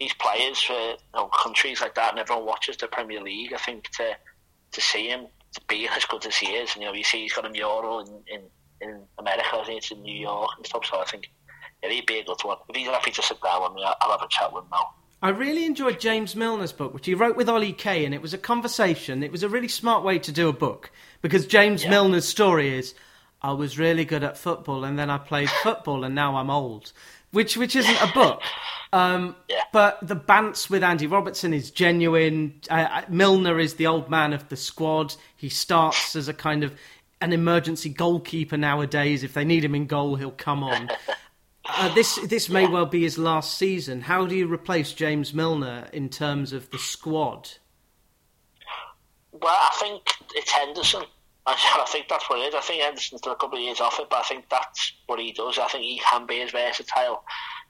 these 0.00 0.14
players 0.14 0.60
for 0.60 0.72
you 0.72 0.96
know, 1.14 1.26
countries 1.26 1.80
like 1.80 1.94
that, 1.94 2.10
and 2.10 2.18
everyone 2.18 2.46
watches 2.46 2.76
the 2.76 2.88
Premier 2.88 3.22
League. 3.22 3.52
I 3.52 3.58
think 3.58 3.90
to 3.90 4.16
to 4.72 4.80
see 4.80 5.08
him 5.08 5.26
to 5.54 5.60
be 5.68 5.88
as 5.88 6.04
good 6.04 6.26
as 6.26 6.36
he 6.36 6.46
is, 6.46 6.74
and 6.74 6.82
you 6.82 6.88
know, 6.88 6.94
you 6.94 7.04
see 7.04 7.22
he's 7.22 7.32
got 7.32 7.46
a 7.46 7.50
mural 7.50 8.00
in 8.00 8.08
in, 8.26 8.42
in 8.80 9.02
America. 9.18 9.48
I 9.52 9.64
think 9.64 9.78
it's 9.78 9.90
in 9.90 10.02
New 10.02 10.20
York 10.20 10.50
and 10.56 10.66
stuff. 10.66 10.84
So 10.86 11.00
I 11.00 11.04
think 11.04 11.30
yeah, 11.82 11.90
he'd 11.90 12.06
be 12.06 12.18
a 12.18 12.24
good 12.24 12.40
one. 12.42 12.58
If 12.68 12.76
he's 12.76 12.88
happy 12.88 13.10
to 13.12 13.22
sit 13.22 13.40
down 13.42 13.62
with 13.62 13.74
me, 13.74 13.84
I'll 13.84 14.10
have 14.10 14.22
a 14.22 14.28
chat 14.28 14.52
with 14.52 14.64
him 14.64 14.70
now. 14.70 14.90
I 15.22 15.30
really 15.30 15.64
enjoyed 15.64 16.00
James 16.00 16.34
Milner's 16.34 16.72
book, 16.72 16.92
which 16.92 17.06
he 17.06 17.14
wrote 17.14 17.34
with 17.34 17.48
Ollie 17.48 17.72
Kay, 17.72 18.04
and 18.04 18.14
it 18.14 18.20
was 18.20 18.34
a 18.34 18.38
conversation. 18.38 19.22
It 19.22 19.32
was 19.32 19.42
a 19.42 19.48
really 19.48 19.68
smart 19.68 20.04
way 20.04 20.18
to 20.18 20.30
do 20.30 20.48
a 20.48 20.52
book 20.52 20.90
because 21.22 21.46
James 21.46 21.84
yeah. 21.84 21.90
Milner's 21.90 22.28
story 22.28 22.76
is 22.76 22.94
I 23.40 23.52
was 23.52 23.78
really 23.78 24.04
good 24.06 24.24
at 24.24 24.38
football 24.38 24.84
and 24.84 24.98
then 24.98 25.10
I 25.10 25.18
played 25.18 25.50
football 25.50 26.04
and 26.04 26.14
now 26.14 26.36
I'm 26.36 26.48
old, 26.48 26.92
which 27.34 27.56
which 27.56 27.76
isn't 27.76 28.02
a 28.02 28.12
book. 28.12 28.42
Um, 28.92 29.34
yeah. 29.48 29.62
But 29.72 29.98
the 30.06 30.14
bants 30.14 30.70
with 30.70 30.84
Andy 30.84 31.08
Robertson 31.08 31.52
is 31.52 31.70
genuine. 31.72 32.60
Uh, 32.70 33.02
Milner 33.08 33.58
is 33.58 33.74
the 33.74 33.88
old 33.88 34.08
man 34.08 34.32
of 34.32 34.48
the 34.48 34.56
squad. 34.56 35.16
He 35.36 35.48
starts 35.48 36.14
as 36.14 36.28
a 36.28 36.34
kind 36.34 36.62
of 36.62 36.72
an 37.20 37.32
emergency 37.32 37.88
goalkeeper 37.88 38.56
nowadays. 38.56 39.24
If 39.24 39.34
they 39.34 39.44
need 39.44 39.64
him 39.64 39.74
in 39.74 39.86
goal, 39.86 40.14
he'll 40.14 40.30
come 40.30 40.62
on. 40.62 40.90
Uh, 41.66 41.92
this 41.94 42.18
this 42.28 42.48
may 42.48 42.66
well 42.66 42.86
be 42.86 43.02
his 43.02 43.18
last 43.18 43.58
season. 43.58 44.02
How 44.02 44.26
do 44.26 44.36
you 44.36 44.46
replace 44.46 44.92
James 44.92 45.34
Milner 45.34 45.88
in 45.92 46.08
terms 46.08 46.52
of 46.52 46.70
the 46.70 46.78
squad? 46.78 47.50
Well, 49.32 49.56
I 49.56 49.76
think 49.80 50.02
it's 50.34 50.52
Henderson. 50.52 51.02
I, 51.46 51.84
think 51.88 52.08
that's 52.08 52.28
what 52.30 52.38
it 52.38 52.48
is. 52.48 52.54
I 52.54 52.60
think 52.60 52.82
Henderson's 52.82 53.20
still 53.20 53.32
a 53.32 53.36
couple 53.36 53.58
of 53.58 53.64
years 53.64 53.80
off 53.80 54.00
it, 54.00 54.08
but 54.08 54.20
I 54.20 54.22
think 54.22 54.48
that's 54.48 54.94
what 55.06 55.20
he 55.20 55.32
does. 55.32 55.58
I 55.58 55.68
think 55.68 55.84
he 55.84 56.00
can 56.10 56.26
be 56.26 56.40
as 56.40 56.52
versatile. 56.52 57.22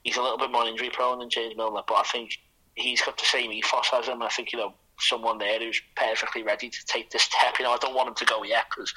He's 0.04 0.16
a 0.16 0.22
little 0.22 0.38
bit 0.38 0.52
more 0.52 0.66
injury 0.66 0.90
prone 0.90 1.18
than 1.18 1.30
James 1.30 1.56
Milner, 1.56 1.82
but 1.88 1.94
I 1.94 2.04
think 2.04 2.38
he's 2.76 3.02
got 3.02 3.18
the 3.18 3.24
same 3.24 3.50
ethos 3.50 3.90
as 3.92 4.06
him. 4.06 4.22
I 4.22 4.28
think 4.28 4.52
you 4.52 4.58
know 4.58 4.74
someone 5.00 5.38
there 5.38 5.58
who's 5.58 5.82
perfectly 5.96 6.44
ready 6.44 6.68
to 6.68 6.86
take 6.86 7.10
this 7.10 7.22
step. 7.22 7.58
You 7.58 7.64
know, 7.64 7.72
I 7.72 7.78
don't 7.78 7.94
want 7.94 8.08
him 8.08 8.14
to 8.14 8.24
go 8.24 8.44
yet 8.44 8.66
because 8.70 8.94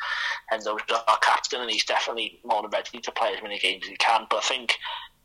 Hendo's 0.51 0.81
our 1.07 1.17
captain 1.19 1.61
and 1.61 1.71
he's 1.71 1.85
definitely 1.85 2.39
more 2.45 2.61
than 2.61 2.71
ready 2.71 2.99
to 2.99 3.11
play 3.11 3.33
as 3.35 3.41
many 3.41 3.57
games 3.57 3.83
as 3.85 3.89
he 3.89 3.97
can. 3.97 4.27
But 4.29 4.37
I 4.37 4.47
think 4.47 4.75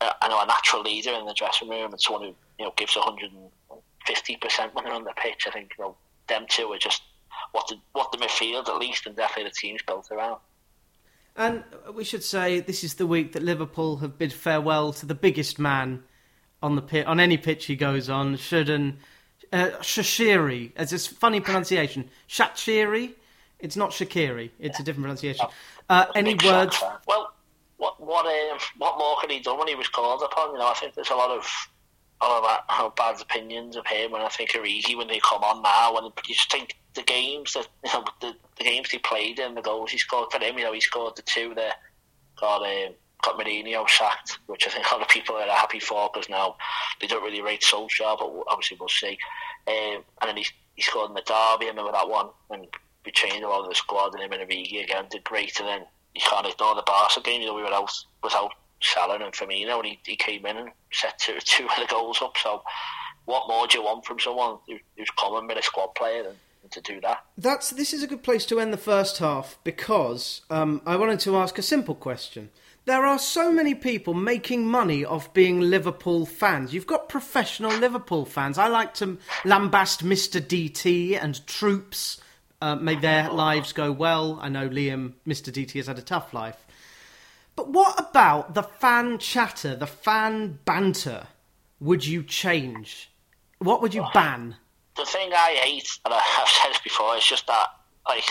uh, 0.00 0.12
I 0.22 0.28
know 0.28 0.40
a 0.40 0.46
natural 0.46 0.82
leader 0.82 1.12
in 1.12 1.26
the 1.26 1.34
dressing 1.34 1.68
room 1.68 1.92
and 1.92 2.00
someone 2.00 2.22
who 2.22 2.34
you 2.58 2.64
know 2.64 2.72
gives 2.76 2.96
150 2.96 4.36
percent 4.36 4.74
when 4.74 4.84
they're 4.84 4.94
on 4.94 5.04
the 5.04 5.12
pitch. 5.16 5.44
I 5.46 5.50
think 5.50 5.72
you 5.76 5.84
know 5.84 5.96
them 6.28 6.46
two 6.48 6.72
are 6.72 6.78
just 6.78 7.02
what 7.50 7.68
the 7.68 7.76
what 7.92 8.12
the 8.12 8.18
midfield 8.18 8.68
at 8.68 8.78
least 8.78 9.06
and 9.06 9.16
definitely 9.16 9.50
the 9.50 9.54
team's 9.54 9.82
built 9.82 10.10
around. 10.10 10.38
And 11.34 11.64
we 11.94 12.04
should 12.04 12.22
say 12.22 12.60
this 12.60 12.84
is 12.84 12.94
the 12.94 13.06
week 13.06 13.32
that 13.32 13.42
Liverpool 13.42 13.96
have 13.98 14.18
bid 14.18 14.32
farewell 14.32 14.92
to 14.94 15.06
the 15.06 15.14
biggest 15.14 15.58
man 15.58 16.04
on 16.62 16.76
the 16.76 16.82
pit 16.82 17.06
on 17.06 17.18
any 17.18 17.36
pitch 17.36 17.66
he 17.66 17.76
goes 17.76 18.08
on. 18.08 18.36
Shouldn't 18.36 18.96
uh, 19.52 19.70
Shaqiri. 19.80 20.72
It's 20.76 20.92
a 20.92 20.98
funny 21.14 21.40
pronunciation. 21.40 22.08
Shaqiri. 22.28 23.14
It's 23.58 23.76
not 23.76 23.90
Shaqiri. 23.90 24.50
It's 24.58 24.80
a 24.80 24.82
different 24.82 25.04
pronunciation. 25.04 25.46
Uh, 25.88 26.06
any 26.14 26.34
words? 26.34 26.82
Well, 27.06 27.32
what 27.76 28.00
what 28.00 28.26
um, 28.26 28.58
what 28.78 28.98
more 28.98 29.16
could 29.20 29.30
he 29.30 29.40
do 29.40 29.56
when 29.56 29.68
he 29.68 29.74
was 29.74 29.88
called 29.88 30.22
upon? 30.22 30.52
You 30.52 30.58
know, 30.58 30.68
I 30.68 30.74
think 30.74 30.94
there's 30.94 31.10
a 31.10 31.14
lot 31.14 31.30
of 31.30 31.46
a 32.20 32.26
lot 32.26 32.62
of 32.80 32.94
bad 32.94 33.20
opinions 33.20 33.76
of 33.76 33.86
him, 33.86 34.14
and 34.14 34.22
I 34.22 34.28
think 34.28 34.50
Origi 34.50 34.96
when 34.96 35.08
they 35.08 35.20
come 35.20 35.42
on 35.42 35.62
now, 35.62 35.96
and 35.96 36.12
you 36.26 36.34
just 36.34 36.50
think 36.50 36.76
the 36.94 37.02
games 37.02 37.54
that 37.54 37.68
you 37.84 37.92
know 37.92 38.04
the, 38.20 38.34
the 38.58 38.64
games 38.64 38.90
he 38.90 38.98
played 38.98 39.38
in, 39.38 39.54
the 39.54 39.62
goals 39.62 39.90
he 39.90 39.98
scored 39.98 40.30
for 40.30 40.38
him. 40.38 40.58
You 40.58 40.64
know, 40.64 40.72
he 40.72 40.80
scored 40.80 41.16
the 41.16 41.22
two 41.22 41.54
that 41.54 41.80
got 42.38 42.62
um, 42.62 42.94
got 43.22 43.38
Mourinho 43.38 43.88
sacked, 43.88 44.38
which 44.46 44.66
I 44.66 44.70
think 44.70 44.86
a 44.90 44.94
lot 44.94 45.02
of 45.02 45.08
people 45.08 45.36
are 45.36 45.46
happy 45.46 45.80
for 45.80 46.10
because 46.12 46.28
now 46.28 46.56
they 47.00 47.06
don't 47.06 47.22
really 47.22 47.40
rate 47.40 47.62
Solskjaer, 47.62 48.18
but 48.18 48.44
obviously 48.48 48.76
we'll 48.78 48.88
see. 48.88 49.16
Um, 49.68 50.02
and 50.20 50.28
then 50.28 50.36
he, 50.36 50.46
he 50.74 50.82
scored 50.82 51.10
in 51.10 51.14
the 51.14 51.20
derby. 51.20 51.66
I 51.66 51.70
remember 51.70 51.92
that 51.92 52.08
one 52.08 52.28
when 52.48 52.66
we 53.06 53.12
changed 53.12 53.42
a 53.42 53.48
lot 53.48 53.62
of 53.62 53.68
the 53.68 53.74
squad 53.74 54.14
and 54.14 54.22
him 54.22 54.32
and 54.32 54.48
Origi 54.48 54.82
again 54.82 55.06
did 55.10 55.24
great. 55.24 55.58
And 55.60 55.68
then 55.68 55.82
you 56.14 56.20
can't 56.20 56.46
ignore 56.46 56.74
the 56.74 56.82
Barca 56.82 57.20
game. 57.20 57.40
You 57.40 57.48
know, 57.48 57.54
we 57.54 57.62
were 57.62 57.72
out 57.72 57.92
without 58.22 58.52
Salah 58.80 59.14
and 59.14 59.32
Firmino, 59.32 59.76
and 59.76 59.86
he, 59.86 60.00
he 60.04 60.16
came 60.16 60.44
in 60.44 60.56
and 60.56 60.70
set 60.92 61.18
two, 61.18 61.38
two 61.44 61.66
of 61.66 61.76
the 61.78 61.86
goals 61.88 62.20
up. 62.20 62.36
So, 62.42 62.62
what 63.24 63.48
more 63.48 63.68
do 63.68 63.78
you 63.78 63.84
want 63.84 64.04
from 64.04 64.18
someone 64.18 64.58
who, 64.66 64.78
who's 64.96 65.10
common 65.16 65.46
with 65.46 65.58
a 65.58 65.62
squad 65.62 65.94
player 65.94 66.24
to 66.70 66.80
do 66.80 67.00
that? 67.00 67.24
That's 67.36 67.70
this 67.70 67.92
is 67.92 68.02
a 68.02 68.06
good 68.06 68.22
place 68.22 68.46
to 68.46 68.60
end 68.60 68.72
the 68.72 68.78
first 68.78 69.18
half 69.18 69.58
because 69.64 70.42
um, 70.50 70.82
I 70.86 70.96
wanted 70.96 71.20
to 71.20 71.36
ask 71.36 71.58
a 71.58 71.62
simple 71.62 71.94
question. 71.94 72.50
There 72.84 73.06
are 73.06 73.18
so 73.18 73.52
many 73.52 73.76
people 73.76 74.12
making 74.12 74.66
money 74.66 75.04
off 75.04 75.32
being 75.32 75.60
Liverpool 75.60 76.26
fans. 76.26 76.74
You've 76.74 76.86
got 76.86 77.08
professional 77.08 77.70
Liverpool 77.70 78.24
fans. 78.24 78.58
I 78.58 78.66
like 78.66 78.94
to 78.94 79.18
lambast 79.44 80.02
Mr. 80.02 80.40
DT 80.40 81.16
and 81.22 81.46
troops. 81.46 82.20
Uh, 82.60 82.74
may 82.74 82.96
their 82.96 83.30
lives 83.30 83.72
go 83.72 83.92
well. 83.92 84.38
I 84.42 84.48
know 84.48 84.68
Liam, 84.68 85.12
Mr. 85.26 85.52
DT, 85.52 85.74
has 85.74 85.86
had 85.86 85.98
a 85.98 86.02
tough 86.02 86.34
life. 86.34 86.66
But 87.54 87.68
what 87.68 88.00
about 88.00 88.54
the 88.54 88.62
fan 88.62 89.18
chatter, 89.18 89.76
the 89.76 89.86
fan 89.86 90.58
banter? 90.64 91.28
Would 91.78 92.06
you 92.06 92.22
change? 92.22 93.10
What 93.58 93.82
would 93.82 93.94
you 93.94 94.06
ban? 94.12 94.56
The 94.96 95.04
thing 95.06 95.30
I 95.32 95.56
hate, 95.62 95.88
and 96.04 96.14
I've 96.38 96.48
said 96.48 96.72
it 96.72 96.82
before, 96.84 97.16
is 97.16 97.26
just 97.26 97.46
that, 97.46 97.68
like, 98.08 98.28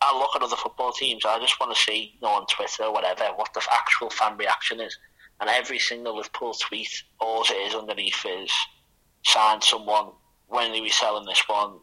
I 0.00 0.16
look 0.16 0.30
at 0.36 0.42
other 0.42 0.56
football 0.56 0.92
teams. 0.92 1.24
I 1.24 1.38
just 1.40 1.58
want 1.58 1.74
to 1.74 1.82
see, 1.82 2.14
you 2.14 2.20
know, 2.22 2.34
on 2.34 2.46
Twitter 2.46 2.84
or 2.84 2.92
whatever, 2.92 3.24
what 3.34 3.52
the 3.54 3.62
actual 3.72 4.10
fan 4.10 4.36
reaction 4.36 4.80
is. 4.80 4.96
And 5.40 5.50
every 5.50 5.78
single 5.78 6.16
Liverpool 6.16 6.54
tweet, 6.54 6.90
all 7.20 7.42
it 7.42 7.52
is 7.52 7.74
underneath 7.74 8.24
is 8.26 8.52
sign 9.24 9.60
someone. 9.60 10.10
When 10.48 10.70
are 10.70 10.82
we 10.82 10.88
selling 10.88 11.26
this 11.26 11.42
one? 11.46 11.78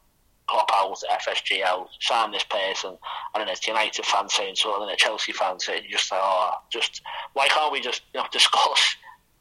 Pop 0.47 0.69
out, 0.73 0.97
FSG 1.21 1.63
out, 1.63 1.87
sign 2.01 2.31
this 2.31 2.43
person. 2.43 2.97
And 3.33 3.41
then 3.41 3.49
it's 3.49 3.67
United 3.67 4.05
fans 4.05 4.33
saying 4.33 4.55
so, 4.55 4.73
and 4.73 4.83
then 4.83 4.93
a 4.93 4.97
Chelsea 4.97 5.31
fan 5.31 5.59
saying, 5.59 5.83
just 5.89 6.09
oh, 6.13 6.51
just, 6.71 7.01
why 7.33 7.47
can't 7.47 7.71
we 7.71 7.81
just, 7.81 8.03
you 8.13 8.19
know, 8.19 8.27
discuss 8.31 8.95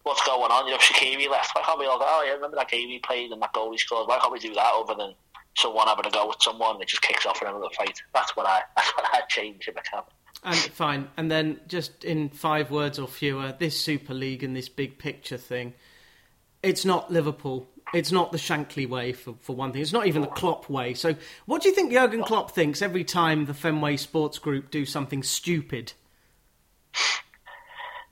what's 0.05 0.25
going 0.27 0.51
on? 0.51 0.67
You 0.67 0.73
know, 0.73 0.79
Shaqiri 0.79 1.29
left. 1.29 1.55
Why 1.55 1.62
can't 1.62 1.79
we 1.79 1.87
all 1.87 1.99
go, 1.99 2.07
oh, 2.07 2.23
yeah, 2.25 2.33
remember 2.33 2.57
that 2.57 2.71
game 2.71 2.88
he 2.88 2.99
played 3.01 3.33
and 3.33 3.43
that 3.43 3.53
goal 3.53 3.73
he 3.73 3.79
scored? 3.79 4.09
Why 4.09 4.19
can't 4.19 4.33
we 4.33 4.38
do 4.38 4.55
that 4.55 4.73
other 4.75 4.95
than 4.95 5.14
someone 5.57 5.87
having 5.87 6.07
a 6.07 6.11
go 6.11 6.29
with 6.29 6.37
someone, 6.40 6.77
and 6.77 6.83
it 6.83 6.88
just 6.88 7.03
kicks 7.03 7.27
off 7.27 7.40
in 7.43 7.49
another 7.49 7.69
fight. 7.77 8.01
That's 8.12 8.37
what 8.37 8.47
I 8.47 8.62
that's 8.77 8.90
what 8.97 9.07
I 9.12 9.21
change 9.29 9.69
if 9.69 9.77
I 9.77 9.81
can. 9.81 10.03
And 10.43 10.57
fine, 10.57 11.09
and 11.17 11.31
then 11.31 11.61
just 11.69 12.05
in 12.05 12.29
five 12.29 12.71
words 12.71 12.99
or 12.99 13.09
fewer, 13.09 13.55
this 13.59 13.81
Super 13.81 14.12
League 14.12 14.43
and 14.43 14.55
this 14.55 14.69
big 14.69 14.99
picture 14.99 15.38
thing, 15.38 15.73
it's 16.62 16.85
not 16.85 17.11
Liverpool. 17.11 17.69
It's 17.95 18.11
not 18.11 18.33
the 18.33 18.38
Shankly 18.38 18.88
way 18.88 19.12
for, 19.12 19.35
for 19.40 19.55
one 19.55 19.73
thing. 19.73 19.81
It's 19.81 19.93
not 19.93 20.07
even 20.07 20.23
the 20.23 20.29
Klopp 20.29 20.69
way. 20.69 20.95
So, 20.95 21.14
what 21.47 21.62
do 21.62 21.69
you 21.69 21.75
think 21.75 21.93
Jurgen 21.93 22.25
Klopp 22.25 22.51
thinks 22.51 22.83
every 22.83 23.05
time 23.05 23.45
the 23.47 23.55
Fenway 23.55 23.97
Sports 23.97 24.38
Group 24.38 24.71
do 24.71 24.85
something 24.85 25.23
stupid? 25.23 25.93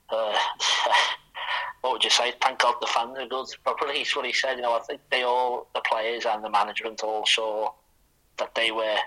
Uh, 0.09 0.33
what 1.81 1.93
would 1.93 2.02
you 2.02 2.02
say? 2.13 2.33
Thank 2.41 2.59
God 2.59 2.75
the 2.81 2.87
fans 2.87 3.17
are 3.17 3.27
good. 3.27 3.47
Probably 3.63 4.01
is 4.01 4.15
what 4.15 4.25
he 4.25 4.33
said. 4.33 4.55
You 4.55 4.61
know, 4.63 4.75
I 4.75 4.79
think 4.79 5.01
they 5.11 5.23
all, 5.23 5.67
the 5.73 5.81
players 5.81 6.25
and 6.25 6.43
the 6.43 6.49
management 6.49 7.03
all 7.03 7.25
saw 7.25 7.71
that 8.37 8.55
they 8.55 8.71
were 8.71 8.97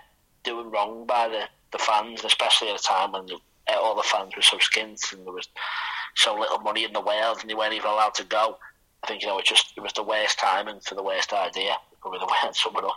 doing 0.44 0.70
wrong 0.70 1.06
by 1.06 1.28
the, 1.28 1.44
the 1.72 1.78
fans, 1.78 2.24
especially 2.24 2.70
at 2.70 2.80
a 2.80 2.82
time 2.82 3.12
when 3.12 3.26
the, 3.26 3.38
all 3.74 3.96
the 3.96 4.02
fans 4.02 4.34
were 4.36 4.42
so 4.42 4.58
skint 4.58 5.12
and 5.12 5.26
there 5.26 5.32
was 5.32 5.48
so 6.14 6.34
little 6.34 6.58
money 6.58 6.84
in 6.84 6.92
the 6.92 7.00
world 7.00 7.38
and 7.40 7.50
they 7.50 7.54
weren't 7.54 7.74
even 7.74 7.90
allowed 7.90 8.14
to 8.14 8.24
go. 8.24 8.58
I 9.02 9.06
think 9.06 9.22
you 9.22 9.28
know 9.28 9.38
it 9.38 9.44
just 9.44 9.72
it 9.76 9.80
was 9.80 9.92
the 9.92 10.02
worst 10.02 10.38
timing 10.38 10.80
for 10.80 10.94
the 10.94 11.02
worst 11.02 11.32
idea. 11.32 11.74
Probably 12.00 12.18
the 12.18 12.26
way 12.26 12.38
I'd 12.42 12.56
sum 12.56 12.76
it 12.76 12.84
up. 12.84 12.96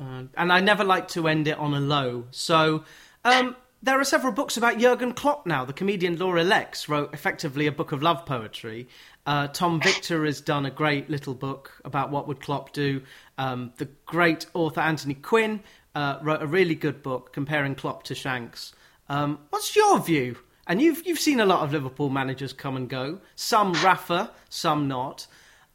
Uh, 0.00 0.24
and 0.36 0.52
I 0.52 0.60
never 0.60 0.84
like 0.84 1.08
to 1.08 1.28
end 1.28 1.48
it 1.48 1.58
on 1.58 1.74
a 1.74 1.80
low. 1.80 2.24
So, 2.30 2.84
um, 3.24 3.56
there 3.82 3.98
are 3.98 4.04
several 4.04 4.32
books 4.32 4.56
about 4.56 4.78
Jurgen 4.78 5.12
Klopp 5.12 5.44
now. 5.44 5.64
The 5.64 5.72
comedian 5.72 6.16
Laura 6.16 6.44
Lexx 6.44 6.88
wrote 6.88 7.12
effectively 7.12 7.66
a 7.66 7.72
book 7.72 7.90
of 7.90 8.02
love 8.02 8.24
poetry. 8.24 8.86
Uh, 9.26 9.48
Tom 9.48 9.80
Victor 9.80 10.24
has 10.24 10.40
done 10.40 10.66
a 10.66 10.70
great 10.70 11.10
little 11.10 11.34
book 11.34 11.80
about 11.84 12.10
what 12.10 12.28
would 12.28 12.40
Klopp 12.40 12.72
do. 12.72 13.02
Um, 13.38 13.72
the 13.78 13.88
great 14.06 14.46
author 14.54 14.80
Anthony 14.80 15.14
Quinn 15.14 15.62
uh, 15.96 16.18
wrote 16.22 16.42
a 16.42 16.46
really 16.46 16.76
good 16.76 17.02
book 17.02 17.32
comparing 17.32 17.74
Klopp 17.74 18.04
to 18.04 18.14
Shanks. 18.14 18.72
Um, 19.08 19.40
what's 19.50 19.74
your 19.74 19.98
view? 19.98 20.36
And 20.68 20.80
you've 20.80 21.04
you've 21.04 21.18
seen 21.18 21.40
a 21.40 21.46
lot 21.46 21.64
of 21.64 21.72
Liverpool 21.72 22.08
managers 22.08 22.52
come 22.52 22.76
and 22.76 22.88
go. 22.88 23.18
Some 23.34 23.72
Rafa, 23.74 24.30
some 24.48 24.86
not. 24.86 25.26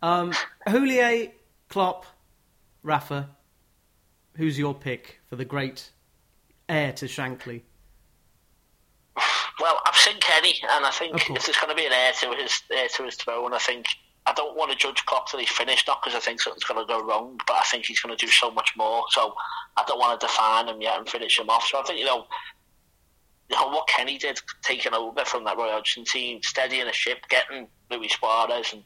Um, 0.02 0.32
Houllier, 0.66 1.32
Klopp, 1.68 2.06
Rafa. 2.84 3.30
who's 4.38 4.58
your 4.58 4.74
pick 4.74 5.20
for 5.28 5.36
the 5.36 5.44
great 5.44 5.90
heir 6.70 6.94
to 6.94 7.06
Shankly? 7.06 7.64
Well, 9.68 9.82
I've 9.86 9.98
seen 9.98 10.18
Kenny, 10.22 10.54
and 10.72 10.86
I 10.86 10.92
think 10.92 11.30
if 11.30 11.46
there's 11.46 11.58
going 11.58 11.68
to 11.68 11.76
be 11.76 11.86
an 11.86 11.92
heir 11.92 12.14
to 12.22 12.42
his 12.42 12.62
heir 12.72 12.88
to 12.88 13.04
his 13.04 13.16
throne, 13.16 13.54
I 13.54 13.58
think 13.58 13.86
I 14.26 14.32
don't 14.32 14.56
want 14.56 14.72
to 14.72 14.78
judge 14.78 15.06
Klopp 15.06 15.30
till 15.30 15.42
he's 15.42 15.50
finished, 15.50 15.88
not 15.88 16.02
because 16.02 16.16
I 16.16 16.22
think 16.22 16.40
something's 16.40 16.64
going 16.64 16.80
to 16.80 16.88
go 16.88 17.04
wrong, 17.06 17.38
but 17.46 17.58
I 17.58 17.64
think 17.64 17.84
he's 17.84 18.00
going 18.00 18.16
to 18.16 18.26
do 18.26 18.32
so 18.32 18.50
much 18.50 18.72
more. 18.78 19.04
So 19.10 19.36
I 19.76 19.84
don't 19.86 20.00
want 20.00 20.18
to 20.22 20.26
define 20.26 20.70
him 20.70 20.80
yet 20.82 20.98
and 20.98 21.10
finish 21.10 21.38
him 21.38 21.50
off. 21.50 21.68
So 21.68 21.82
I 21.82 21.84
think 21.84 22.00
you 22.00 22.06
know, 22.06 22.28
you 23.50 23.58
know 23.58 23.68
what 23.68 23.90
Kenny 23.90 24.18
did, 24.18 24.40
taking 24.64 24.94
over 24.94 25.26
from 25.26 25.44
that 25.44 25.58
Roy 25.58 25.70
Hodgson 25.70 26.06
team, 26.06 26.40
steadying 26.44 26.88
a 26.88 26.94
ship, 26.94 27.18
getting 27.28 27.68
Luis 27.92 28.14
Suarez, 28.14 28.72
and 28.72 28.84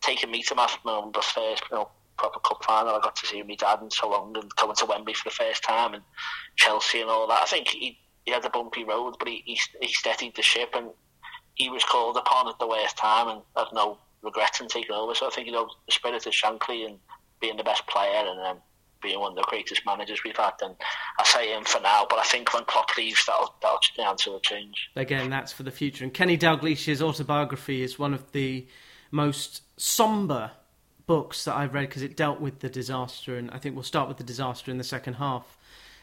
taking 0.00 0.32
me 0.32 0.42
to 0.42 0.56
my, 0.56 0.68
my 0.84 1.08
first 1.22 1.62
you 1.70 1.76
know 1.76 1.88
proper 2.18 2.40
cup 2.40 2.64
final. 2.64 2.96
I 2.96 3.00
got 3.00 3.14
to 3.14 3.28
see 3.28 3.44
my 3.44 3.54
dad 3.54 3.78
in 3.80 3.92
so 3.92 4.10
long, 4.10 4.36
and 4.36 4.56
coming 4.56 4.74
to 4.74 4.86
Wembley 4.86 5.14
for 5.14 5.28
the 5.28 5.34
first 5.36 5.62
time, 5.62 5.94
and 5.94 6.02
Chelsea 6.56 7.00
and 7.00 7.10
all 7.10 7.28
that. 7.28 7.42
I 7.42 7.46
think 7.46 7.68
he 7.68 8.00
he 8.24 8.32
had 8.32 8.44
a 8.44 8.50
bumpy 8.50 8.84
road, 8.84 9.16
but 9.18 9.28
he, 9.28 9.42
he, 9.44 9.58
he 9.80 9.92
steadied 9.92 10.36
the 10.36 10.42
ship 10.42 10.70
and 10.74 10.90
he 11.54 11.68
was 11.68 11.84
called 11.84 12.16
upon 12.16 12.48
at 12.48 12.58
the 12.58 12.66
worst 12.66 12.96
time 12.96 13.28
and 13.28 13.42
had 13.56 13.66
no 13.72 13.98
regrets 14.22 14.60
in 14.60 14.68
taking 14.68 14.92
over. 14.92 15.14
So 15.14 15.26
I 15.26 15.30
think, 15.30 15.46
you 15.46 15.52
know, 15.52 15.68
the 15.86 15.92
spirit 15.92 16.26
of 16.26 16.32
Shankly 16.32 16.86
and 16.86 16.98
being 17.40 17.56
the 17.56 17.64
best 17.64 17.86
player 17.86 18.24
and 18.26 18.38
then 18.38 18.56
being 19.02 19.18
one 19.18 19.32
of 19.32 19.36
the 19.36 19.42
greatest 19.48 19.84
managers 19.86 20.20
we've 20.24 20.36
had, 20.36 20.52
and 20.60 20.74
I 21.18 21.24
say 21.24 21.56
him 21.56 21.64
for 21.64 21.80
now. 21.80 22.06
But 22.08 22.18
I 22.18 22.24
think 22.24 22.52
when 22.52 22.64
Klopp 22.64 22.96
leaves, 22.96 23.24
that'll, 23.26 23.54
that'll 23.62 23.78
the 23.96 24.06
answer 24.06 24.30
will 24.30 24.40
change. 24.40 24.90
Again, 24.96 25.30
that's 25.30 25.52
for 25.52 25.62
the 25.62 25.70
future. 25.70 26.04
And 26.04 26.12
Kenny 26.12 26.36
Dalglish's 26.36 27.00
autobiography 27.00 27.82
is 27.82 27.98
one 27.98 28.12
of 28.12 28.32
the 28.32 28.66
most 29.10 29.62
somber 29.76 30.50
books 31.06 31.44
that 31.44 31.56
I've 31.56 31.74
read 31.74 31.88
because 31.88 32.02
it 32.02 32.16
dealt 32.16 32.40
with 32.40 32.60
the 32.60 32.68
disaster. 32.68 33.36
And 33.36 33.50
I 33.50 33.58
think 33.58 33.74
we'll 33.74 33.84
start 33.84 34.08
with 34.08 34.18
the 34.18 34.24
disaster 34.24 34.70
in 34.70 34.78
the 34.78 34.84
second 34.84 35.14
half. 35.14 35.56